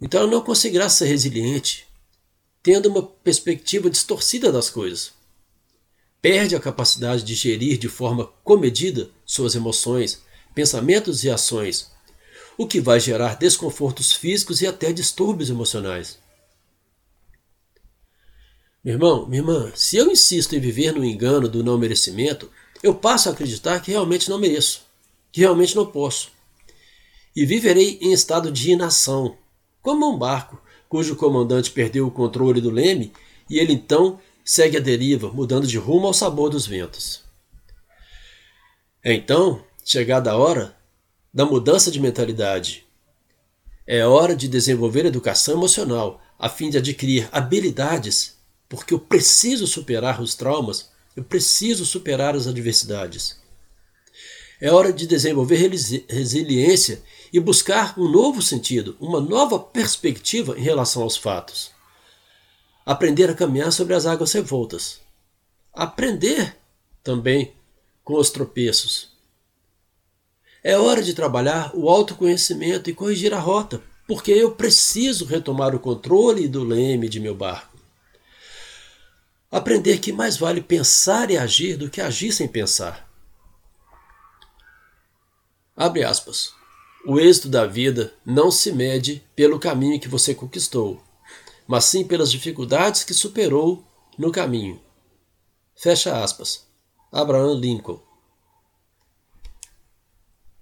Então 0.00 0.20
ela 0.20 0.30
não 0.30 0.42
conseguirá 0.42 0.88
ser 0.88 1.06
resiliente, 1.06 1.88
tendo 2.62 2.88
uma 2.88 3.02
perspectiva 3.02 3.90
distorcida 3.90 4.52
das 4.52 4.70
coisas. 4.70 5.10
Perde 6.22 6.54
a 6.54 6.60
capacidade 6.60 7.24
de 7.24 7.34
gerir 7.34 7.78
de 7.78 7.88
forma 7.88 8.30
comedida 8.44 9.10
suas 9.26 9.56
emoções, 9.56 10.22
pensamentos 10.54 11.24
e 11.24 11.30
ações, 11.30 11.90
o 12.56 12.64
que 12.64 12.80
vai 12.80 13.00
gerar 13.00 13.34
desconfortos 13.34 14.12
físicos 14.12 14.62
e 14.62 14.68
até 14.68 14.92
distúrbios 14.92 15.50
emocionais. 15.50 16.22
Meu 18.84 18.96
irmão, 18.96 19.26
minha 19.26 19.40
irmã, 19.40 19.72
se 19.74 19.96
eu 19.96 20.10
insisto 20.10 20.54
em 20.54 20.60
viver 20.60 20.92
no 20.92 21.02
engano 21.02 21.48
do 21.48 21.64
não 21.64 21.78
merecimento, 21.78 22.50
eu 22.82 22.94
passo 22.94 23.30
a 23.30 23.32
acreditar 23.32 23.80
que 23.80 23.90
realmente 23.90 24.28
não 24.28 24.38
mereço, 24.38 24.82
que 25.32 25.40
realmente 25.40 25.74
não 25.74 25.86
posso. 25.86 26.30
E 27.34 27.46
viverei 27.46 27.98
em 28.02 28.12
estado 28.12 28.52
de 28.52 28.72
inação, 28.72 29.38
como 29.80 30.06
um 30.06 30.18
barco 30.18 30.60
cujo 30.86 31.16
comandante 31.16 31.70
perdeu 31.70 32.06
o 32.06 32.10
controle 32.10 32.60
do 32.60 32.68
leme 32.68 33.10
e 33.48 33.58
ele 33.58 33.72
então 33.72 34.20
segue 34.44 34.76
a 34.76 34.80
deriva, 34.80 35.32
mudando 35.32 35.66
de 35.66 35.78
rumo 35.78 36.06
ao 36.06 36.12
sabor 36.12 36.50
dos 36.50 36.66
ventos. 36.66 37.22
Então, 39.02 39.64
chegada 39.82 40.30
a 40.30 40.36
hora 40.36 40.76
da 41.32 41.46
mudança 41.46 41.90
de 41.90 41.98
mentalidade. 41.98 42.86
É 43.86 44.06
hora 44.06 44.36
de 44.36 44.46
desenvolver 44.46 45.06
educação 45.06 45.54
emocional 45.54 46.20
a 46.38 46.50
fim 46.50 46.68
de 46.68 46.76
adquirir 46.76 47.28
habilidades 47.32 48.34
porque 48.68 48.94
eu 48.94 48.98
preciso 48.98 49.66
superar 49.66 50.20
os 50.20 50.34
traumas, 50.34 50.90
eu 51.16 51.22
preciso 51.22 51.84
superar 51.84 52.34
as 52.34 52.46
adversidades. 52.46 53.38
É 54.60 54.70
hora 54.70 54.92
de 54.92 55.06
desenvolver 55.06 55.56
resiliência 56.08 57.02
e 57.32 57.40
buscar 57.40 57.98
um 57.98 58.08
novo 58.08 58.40
sentido, 58.40 58.96
uma 59.00 59.20
nova 59.20 59.58
perspectiva 59.58 60.58
em 60.58 60.62
relação 60.62 61.02
aos 61.02 61.16
fatos. 61.16 61.72
Aprender 62.86 63.28
a 63.30 63.34
caminhar 63.34 63.72
sobre 63.72 63.94
as 63.94 64.06
águas 64.06 64.32
revoltas. 64.32 65.00
Aprender 65.72 66.56
também 67.02 67.52
com 68.04 68.14
os 68.14 68.30
tropeços. 68.30 69.10
É 70.62 70.78
hora 70.78 71.02
de 71.02 71.12
trabalhar 71.12 71.72
o 71.74 71.90
autoconhecimento 71.90 72.88
e 72.88 72.94
corrigir 72.94 73.34
a 73.34 73.38
rota, 73.38 73.82
porque 74.06 74.30
eu 74.30 74.52
preciso 74.52 75.24
retomar 75.24 75.74
o 75.74 75.80
controle 75.80 76.46
do 76.48 76.62
leme 76.64 77.08
de 77.08 77.20
meu 77.20 77.34
barco. 77.34 77.73
Aprender 79.54 79.98
que 80.00 80.12
mais 80.12 80.36
vale 80.36 80.60
pensar 80.60 81.30
e 81.30 81.38
agir 81.38 81.76
do 81.76 81.88
que 81.88 82.00
agir 82.00 82.32
sem 82.32 82.48
pensar. 82.48 83.08
Abre 85.76 86.02
aspas. 86.02 86.52
O 87.06 87.20
êxito 87.20 87.48
da 87.48 87.64
vida 87.64 88.12
não 88.26 88.50
se 88.50 88.72
mede 88.72 89.22
pelo 89.36 89.60
caminho 89.60 90.00
que 90.00 90.08
você 90.08 90.34
conquistou, 90.34 91.00
mas 91.68 91.84
sim 91.84 92.04
pelas 92.04 92.32
dificuldades 92.32 93.04
que 93.04 93.14
superou 93.14 93.86
no 94.18 94.32
caminho. 94.32 94.82
Fecha 95.76 96.20
aspas. 96.20 96.66
Abraham 97.12 97.54
Lincoln. 97.54 98.02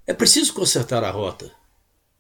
É 0.07 0.13
preciso 0.13 0.53
consertar 0.53 1.03
a 1.03 1.11
rota. 1.11 1.51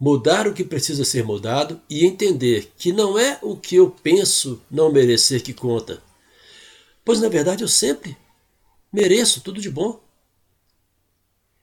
mudar 0.00 0.48
o 0.48 0.54
que 0.54 0.64
precisa 0.64 1.04
ser 1.04 1.22
mudado 1.22 1.78
e 1.90 2.06
entender 2.06 2.72
que 2.78 2.94
não 2.94 3.18
é 3.18 3.38
o 3.42 3.58
que 3.58 3.76
eu 3.76 3.90
penso 3.90 4.62
não 4.70 4.90
merecer 4.90 5.42
que 5.42 5.52
conta, 5.52 6.02
pois 7.05 7.21
na 7.21 7.29
verdade 7.29 7.62
eu 7.62 7.69
sempre 7.69 8.17
mereço 8.93 9.41
tudo 9.41 9.61
de 9.61 9.71
bom. 9.71 10.01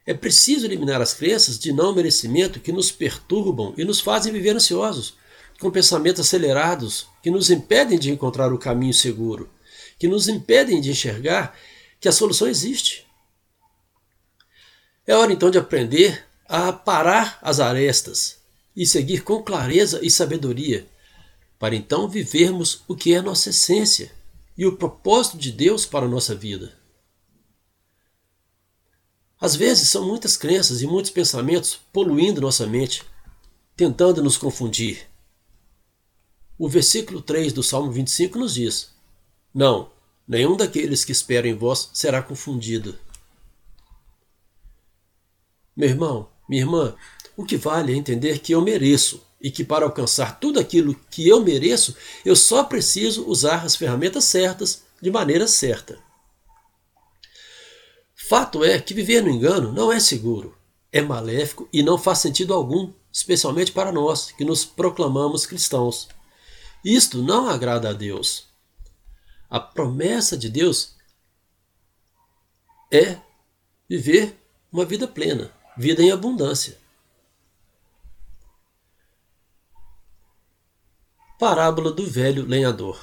É 0.05 0.13
preciso 0.13 0.65
eliminar 0.65 1.01
as 1.01 1.13
crenças 1.13 1.59
de 1.59 1.71
não 1.71 1.93
merecimento 1.93 2.59
que 2.59 2.71
nos 2.71 2.91
perturbam 2.91 3.73
e 3.77 3.85
nos 3.85 3.99
fazem 4.01 4.33
viver 4.33 4.55
ansiosos, 4.55 5.13
com 5.59 5.69
pensamentos 5.69 6.21
acelerados 6.21 7.07
que 7.21 7.29
nos 7.29 7.51
impedem 7.51 7.99
de 7.99 8.09
encontrar 8.09 8.51
o 8.51 8.57
caminho 8.57 8.93
seguro, 8.93 9.49
que 9.99 10.07
nos 10.07 10.27
impedem 10.27 10.81
de 10.81 10.89
enxergar 10.89 11.55
que 11.99 12.07
a 12.07 12.11
solução 12.11 12.47
existe. 12.47 13.05
É 15.05 15.15
hora 15.15 15.33
então 15.33 15.51
de 15.51 15.57
aprender 15.57 16.25
a 16.47 16.73
parar 16.73 17.37
as 17.41 17.59
arestas 17.59 18.39
e 18.75 18.85
seguir 18.85 19.23
com 19.23 19.43
clareza 19.43 19.99
e 20.01 20.09
sabedoria, 20.09 20.87
para 21.59 21.75
então 21.75 22.07
vivermos 22.07 22.81
o 22.87 22.95
que 22.95 23.13
é 23.13 23.21
nossa 23.21 23.49
essência 23.49 24.11
e 24.59 24.65
o 24.65 24.75
propósito 24.75 25.37
de 25.37 25.53
Deus 25.53 25.85
para 25.85 26.05
a 26.05 26.09
nossa 26.09 26.35
vida. 26.35 26.77
Às 29.39 29.55
vezes 29.55 29.87
são 29.87 30.05
muitas 30.05 30.35
crenças 30.35 30.81
e 30.81 30.85
muitos 30.85 31.11
pensamentos 31.11 31.79
poluindo 31.93 32.41
nossa 32.41 32.67
mente, 32.67 33.05
tentando 33.73 34.21
nos 34.21 34.35
confundir. 34.35 35.07
O 36.57 36.67
versículo 36.67 37.21
3 37.21 37.53
do 37.53 37.63
Salmo 37.63 37.89
25 37.89 38.37
nos 38.37 38.53
diz: 38.53 38.93
Não, 39.53 39.93
nenhum 40.27 40.57
daqueles 40.57 41.05
que 41.05 41.13
esperam 41.13 41.47
em 41.47 41.55
vós 41.55 41.89
será 41.93 42.21
confundido. 42.21 42.99
Meu 45.73 45.87
irmão, 45.87 46.29
minha 46.49 46.63
irmã, 46.63 46.97
o 47.37 47.45
que 47.45 47.55
vale 47.55 47.93
é 47.93 47.95
entender 47.95 48.39
que 48.39 48.51
eu 48.51 48.61
mereço 48.61 49.25
e 49.41 49.49
que 49.49 49.63
para 49.63 49.85
alcançar 49.85 50.39
tudo 50.39 50.59
aquilo 50.59 50.93
que 51.09 51.27
eu 51.27 51.41
mereço, 51.43 51.95
eu 52.25 52.35
só 52.35 52.63
preciso 52.63 53.25
usar 53.25 53.63
as 53.65 53.75
ferramentas 53.75 54.25
certas 54.25 54.83
de 55.01 55.09
maneira 55.09 55.47
certa. 55.47 55.97
Fato 58.13 58.63
é 58.63 58.79
que 58.79 58.93
viver 58.93 59.23
no 59.23 59.29
engano 59.29 59.71
não 59.71 59.91
é 59.91 59.99
seguro, 59.99 60.57
é 60.91 61.01
maléfico 61.01 61.67
e 61.71 61.81
não 61.81 61.97
faz 61.97 62.19
sentido 62.19 62.53
algum, 62.53 62.93
especialmente 63.11 63.71
para 63.71 63.91
nós 63.91 64.31
que 64.31 64.43
nos 64.43 64.65
proclamamos 64.65 65.45
cristãos. 65.45 66.09
Isto 66.83 67.23
não 67.23 67.49
agrada 67.49 67.89
a 67.89 67.93
Deus. 67.93 68.47
A 69.49 69.59
promessa 69.59 70.37
de 70.37 70.49
Deus 70.49 70.95
é 72.91 73.17
viver 73.89 74.37
uma 74.71 74.85
vida 74.85 75.07
plena, 75.07 75.51
vida 75.77 76.03
em 76.03 76.11
abundância. 76.11 76.77
Parábola 81.39 81.89
do 81.89 82.05
velho 82.05 82.45
lenhador. 82.45 82.99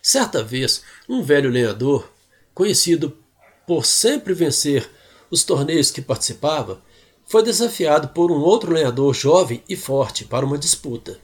Certa 0.00 0.40
vez, 0.40 0.84
um 1.08 1.20
velho 1.20 1.50
lenhador, 1.50 2.08
conhecido 2.54 3.18
por 3.66 3.84
sempre 3.84 4.32
vencer 4.32 4.88
os 5.32 5.42
torneios 5.42 5.90
que 5.90 6.00
participava, 6.00 6.80
foi 7.26 7.42
desafiado 7.42 8.10
por 8.10 8.30
um 8.30 8.38
outro 8.38 8.72
lenhador 8.72 9.12
jovem 9.12 9.64
e 9.68 9.74
forte 9.74 10.24
para 10.24 10.46
uma 10.46 10.56
disputa. 10.56 11.18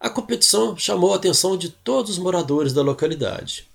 A 0.00 0.10
competição 0.10 0.76
chamou 0.76 1.12
a 1.12 1.16
atenção 1.16 1.56
de 1.56 1.68
todos 1.70 2.10
os 2.10 2.18
moradores 2.18 2.72
da 2.72 2.82
localidade. 2.82 3.68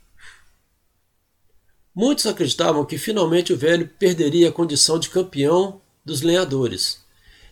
Muitos 1.95 2.25
acreditavam 2.25 2.83
que 2.83 2.97
finalmente 2.97 3.53
o 3.53 3.57
velho 3.57 3.87
perderia 3.97 4.49
a 4.49 4.51
condição 4.51 4.99
de 4.99 5.09
campeão 5.09 5.81
dos 6.03 6.21
lenhadores, 6.21 7.01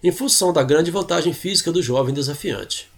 em 0.04 0.12
função 0.12 0.54
da 0.54 0.64
grande 0.64 0.92
vantagem 0.92 1.34
física 1.34 1.72
do 1.72 1.82
jovem 1.82 2.14
desafiante. 2.14 2.90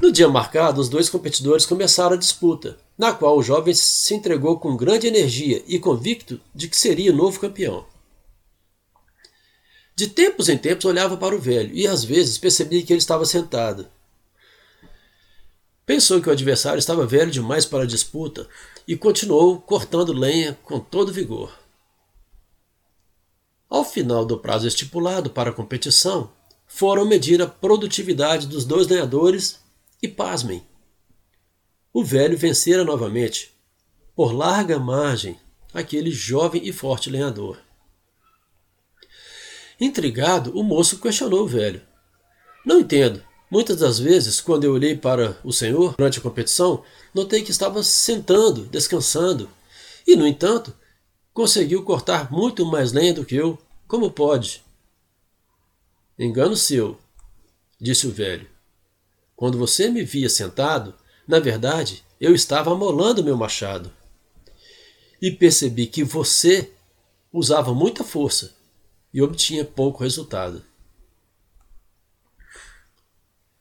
No 0.00 0.10
dia 0.10 0.28
marcado, 0.28 0.80
os 0.80 0.88
dois 0.88 1.08
competidores 1.08 1.64
começaram 1.64 2.14
a 2.14 2.18
disputa, 2.18 2.76
na 2.98 3.12
qual 3.12 3.36
o 3.38 3.42
jovem 3.42 3.72
se 3.72 4.14
entregou 4.14 4.58
com 4.58 4.76
grande 4.76 5.06
energia 5.06 5.62
e 5.66 5.78
convicto 5.78 6.40
de 6.54 6.68
que 6.68 6.76
seria 6.76 7.12
o 7.12 7.16
novo 7.16 7.38
campeão. 7.38 7.84
De 9.94 10.08
tempos 10.08 10.48
em 10.48 10.58
tempos 10.58 10.86
olhava 10.86 11.16
para 11.16 11.36
o 11.36 11.40
velho 11.40 11.72
e 11.74 11.86
às 11.86 12.02
vezes 12.02 12.38
percebia 12.38 12.82
que 12.82 12.92
ele 12.92 12.98
estava 12.98 13.24
sentado. 13.24 13.86
Pensou 15.86 16.20
que 16.20 16.28
o 16.28 16.32
adversário 16.32 16.78
estava 16.78 17.06
velho 17.06 17.30
demais 17.30 17.66
para 17.66 17.84
a 17.84 17.86
disputa 17.86 18.48
e 18.88 18.96
continuou 18.96 19.60
cortando 19.60 20.12
lenha 20.12 20.58
com 20.64 20.80
todo 20.80 21.12
vigor. 21.12 21.61
Final 23.92 24.24
do 24.24 24.38
prazo 24.38 24.66
estipulado 24.66 25.28
para 25.28 25.50
a 25.50 25.52
competição, 25.52 26.32
foram 26.66 27.04
medir 27.04 27.42
a 27.42 27.46
produtividade 27.46 28.46
dos 28.46 28.64
dois 28.64 28.88
lenhadores 28.88 29.60
e, 30.02 30.08
pasmem, 30.08 30.66
o 31.92 32.02
velho 32.02 32.38
vencera 32.38 32.84
novamente, 32.84 33.52
por 34.16 34.32
larga 34.32 34.78
margem, 34.78 35.38
aquele 35.74 36.10
jovem 36.10 36.66
e 36.66 36.72
forte 36.72 37.10
lenhador. 37.10 37.58
Intrigado, 39.78 40.58
o 40.58 40.62
moço 40.62 40.98
questionou 40.98 41.42
o 41.42 41.48
velho. 41.48 41.82
Não 42.64 42.80
entendo. 42.80 43.22
Muitas 43.50 43.80
das 43.80 43.98
vezes, 43.98 44.40
quando 44.40 44.64
eu 44.64 44.72
olhei 44.72 44.96
para 44.96 45.36
o 45.44 45.52
senhor 45.52 45.96
durante 45.98 46.18
a 46.18 46.22
competição, 46.22 46.82
notei 47.12 47.42
que 47.42 47.50
estava 47.50 47.82
sentando, 47.82 48.64
descansando, 48.64 49.50
e, 50.06 50.16
no 50.16 50.26
entanto, 50.26 50.74
conseguiu 51.34 51.82
cortar 51.82 52.32
muito 52.32 52.64
mais 52.64 52.92
lenha 52.92 53.12
do 53.12 53.26
que 53.26 53.34
eu. 53.34 53.58
Como 53.92 54.10
pode? 54.10 54.64
Engano 56.18 56.56
seu, 56.56 56.98
disse 57.78 58.06
o 58.06 58.10
velho. 58.10 58.48
Quando 59.36 59.58
você 59.58 59.90
me 59.90 60.02
via 60.02 60.30
sentado, 60.30 60.94
na 61.28 61.38
verdade, 61.38 62.02
eu 62.18 62.34
estava 62.34 62.72
amolando 62.72 63.22
meu 63.22 63.36
machado. 63.36 63.92
E 65.20 65.30
percebi 65.30 65.86
que 65.86 66.02
você 66.02 66.72
usava 67.30 67.74
muita 67.74 68.02
força 68.02 68.54
e 69.12 69.20
obtinha 69.20 69.62
pouco 69.62 70.02
resultado. 70.02 70.64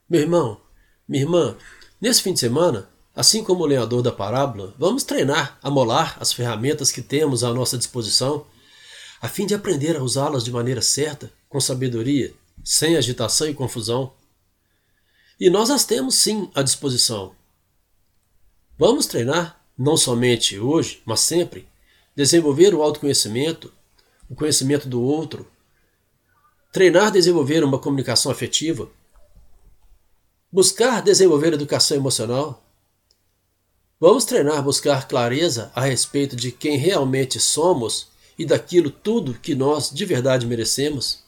Meu 0.09 0.21
irmão, 0.21 0.61
minha 1.05 1.23
irmã, 1.23 1.57
nesse 1.99 2.21
fim 2.21 2.31
de 2.33 2.39
semana, 2.39 2.89
assim 3.13 3.43
como 3.43 3.65
o 3.65 3.67
lenhador 3.67 4.01
da 4.01 4.13
parábola, 4.13 4.73
vamos 4.79 5.03
treinar 5.03 5.59
a 5.61 5.69
molar 5.69 6.15
as 6.21 6.31
ferramentas 6.31 6.89
que 6.89 7.01
temos 7.01 7.43
à 7.43 7.53
nossa 7.53 7.77
disposição, 7.77 8.45
a 9.21 9.29
fim 9.29 9.45
de 9.45 9.53
aprender 9.53 9.95
a 9.95 10.03
usá-las 10.03 10.43
de 10.43 10.51
maneira 10.51 10.81
certa, 10.81 11.31
com 11.47 11.61
sabedoria, 11.61 12.33
sem 12.63 12.97
agitação 12.97 13.47
e 13.47 13.53
confusão. 13.53 14.13
E 15.39 15.49
nós 15.49 15.69
as 15.69 15.85
temos 15.85 16.15
sim 16.15 16.49
à 16.55 16.61
disposição. 16.61 17.35
Vamos 18.77 19.05
treinar, 19.05 19.63
não 19.77 19.95
somente 19.95 20.59
hoje, 20.59 21.01
mas 21.05 21.19
sempre, 21.19 21.67
desenvolver 22.15 22.73
o 22.73 22.81
autoconhecimento, 22.81 23.71
o 24.29 24.35
conhecimento 24.35 24.89
do 24.89 25.01
outro, 25.01 25.47
treinar 26.73 27.11
desenvolver 27.11 27.63
uma 27.63 27.79
comunicação 27.79 28.31
afetiva, 28.31 28.89
Buscar 30.53 31.01
desenvolver 31.01 31.53
educação 31.53 31.95
emocional. 31.95 32.61
Vamos 33.97 34.25
treinar 34.25 34.61
buscar 34.61 35.07
clareza 35.07 35.71
a 35.73 35.79
respeito 35.79 36.35
de 36.35 36.51
quem 36.51 36.75
realmente 36.75 37.39
somos 37.39 38.10
e 38.41 38.45
daquilo 38.45 38.89
tudo 38.89 39.35
que 39.35 39.53
nós 39.53 39.91
de 39.91 40.03
verdade 40.03 40.47
merecemos. 40.47 41.19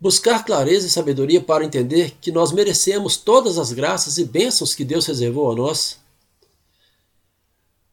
Buscar 0.00 0.44
clareza 0.44 0.86
e 0.86 0.90
sabedoria 0.90 1.40
para 1.40 1.64
entender 1.64 2.16
que 2.20 2.30
nós 2.30 2.52
merecemos 2.52 3.16
todas 3.16 3.58
as 3.58 3.72
graças 3.72 4.16
e 4.16 4.24
bênçãos 4.24 4.76
que 4.76 4.84
Deus 4.84 5.06
reservou 5.06 5.50
a 5.50 5.56
nós. 5.56 5.98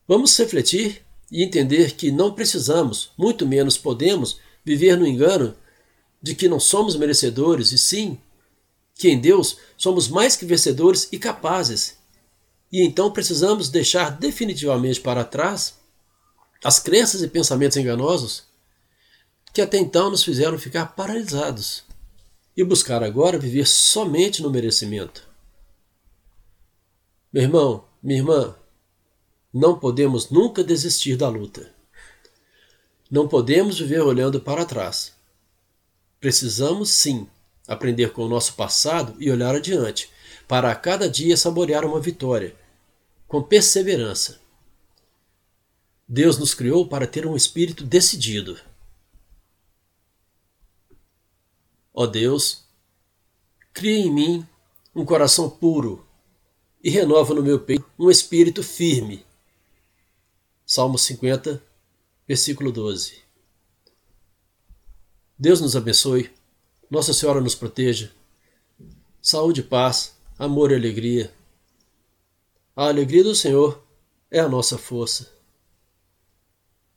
Vamos 0.08 0.38
refletir 0.38 1.02
e 1.32 1.44
entender 1.44 1.96
que 1.96 2.12
não 2.12 2.36
precisamos, 2.36 3.10
muito 3.18 3.44
menos 3.48 3.76
podemos, 3.76 4.38
viver 4.64 4.96
no 4.96 5.08
engano 5.08 5.56
de 6.22 6.36
que 6.36 6.48
não 6.48 6.60
somos 6.60 6.96
merecedores 6.96 7.72
e 7.72 7.78
sim 7.80 8.20
que 8.94 9.10
em 9.10 9.20
Deus 9.20 9.58
somos 9.76 10.08
mais 10.08 10.36
que 10.36 10.46
vencedores 10.46 11.10
e 11.12 11.18
capazes. 11.18 11.98
E 12.72 12.86
então 12.86 13.10
precisamos 13.10 13.68
deixar 13.68 14.12
definitivamente 14.12 15.02
para 15.02 15.26
trás 15.26 15.82
as 16.64 16.80
crenças 16.80 17.22
e 17.22 17.28
pensamentos 17.28 17.78
enganosos 17.78 18.44
que 19.54 19.62
até 19.62 19.78
então 19.78 20.10
nos 20.10 20.24
fizeram 20.24 20.58
ficar 20.58 20.96
paralisados 20.96 21.84
e 22.56 22.64
buscar 22.64 23.04
agora 23.04 23.38
viver 23.38 23.68
somente 23.68 24.42
no 24.42 24.50
merecimento. 24.50 25.28
Meu 27.32 27.44
irmão, 27.44 27.86
minha 28.02 28.20
irmã, 28.20 28.56
não 29.54 29.78
podemos 29.78 30.30
nunca 30.30 30.64
desistir 30.64 31.16
da 31.16 31.30
luta. 31.30 31.72
Não 33.10 33.28
podemos 33.28 33.78
viver 33.78 34.02
olhando 34.02 34.40
para 34.40 34.66
trás. 34.66 35.14
Precisamos 36.20 36.90
sim 36.90 37.28
aprender 37.68 38.12
com 38.12 38.24
o 38.24 38.30
nosso 38.30 38.54
passado 38.56 39.16
e 39.20 39.32
olhar 39.32 39.56
adiante, 39.56 40.10
para 40.48 40.72
a 40.72 40.76
cada 40.76 41.10
dia 41.10 41.38
saborear 41.38 41.86
uma 41.86 42.00
vitória, 42.00 42.56
com 43.28 43.42
perseverança. 43.42 44.43
Deus 46.14 46.38
nos 46.38 46.54
criou 46.54 46.88
para 46.88 47.08
ter 47.08 47.26
um 47.26 47.36
espírito 47.36 47.84
decidido. 47.84 48.62
Ó 51.92 52.06
Deus, 52.06 52.66
cria 53.74 53.98
em 53.98 54.14
mim 54.14 54.48
um 54.94 55.04
coração 55.04 55.50
puro 55.50 56.06
e 56.84 56.92
renova 56.92 57.34
no 57.34 57.42
meu 57.42 57.60
peito 57.60 57.84
um 57.98 58.12
espírito 58.12 58.62
firme. 58.62 59.26
Salmo 60.64 61.00
50, 61.00 61.60
versículo 62.28 62.72
12. 62.72 63.20
Deus 65.36 65.62
nos 65.62 65.76
abençoe, 65.76 66.32
Nossa 66.92 67.12
Senhora 67.12 67.42
nos 67.42 67.56
proteja. 67.56 68.14
Saúde, 69.20 69.64
paz, 69.64 70.16
amor 70.38 70.72
e 70.72 70.76
alegria. 70.76 71.34
A 72.76 72.90
alegria 72.90 73.24
do 73.24 73.34
Senhor 73.34 73.84
é 74.30 74.40
a 74.40 74.48
nossa 74.48 74.78
força. 74.78 75.33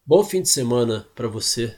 Bom 0.08 0.22
fim 0.22 0.40
de 0.40 0.48
semana 0.48 1.04
para 1.16 1.26
você. 1.26 1.76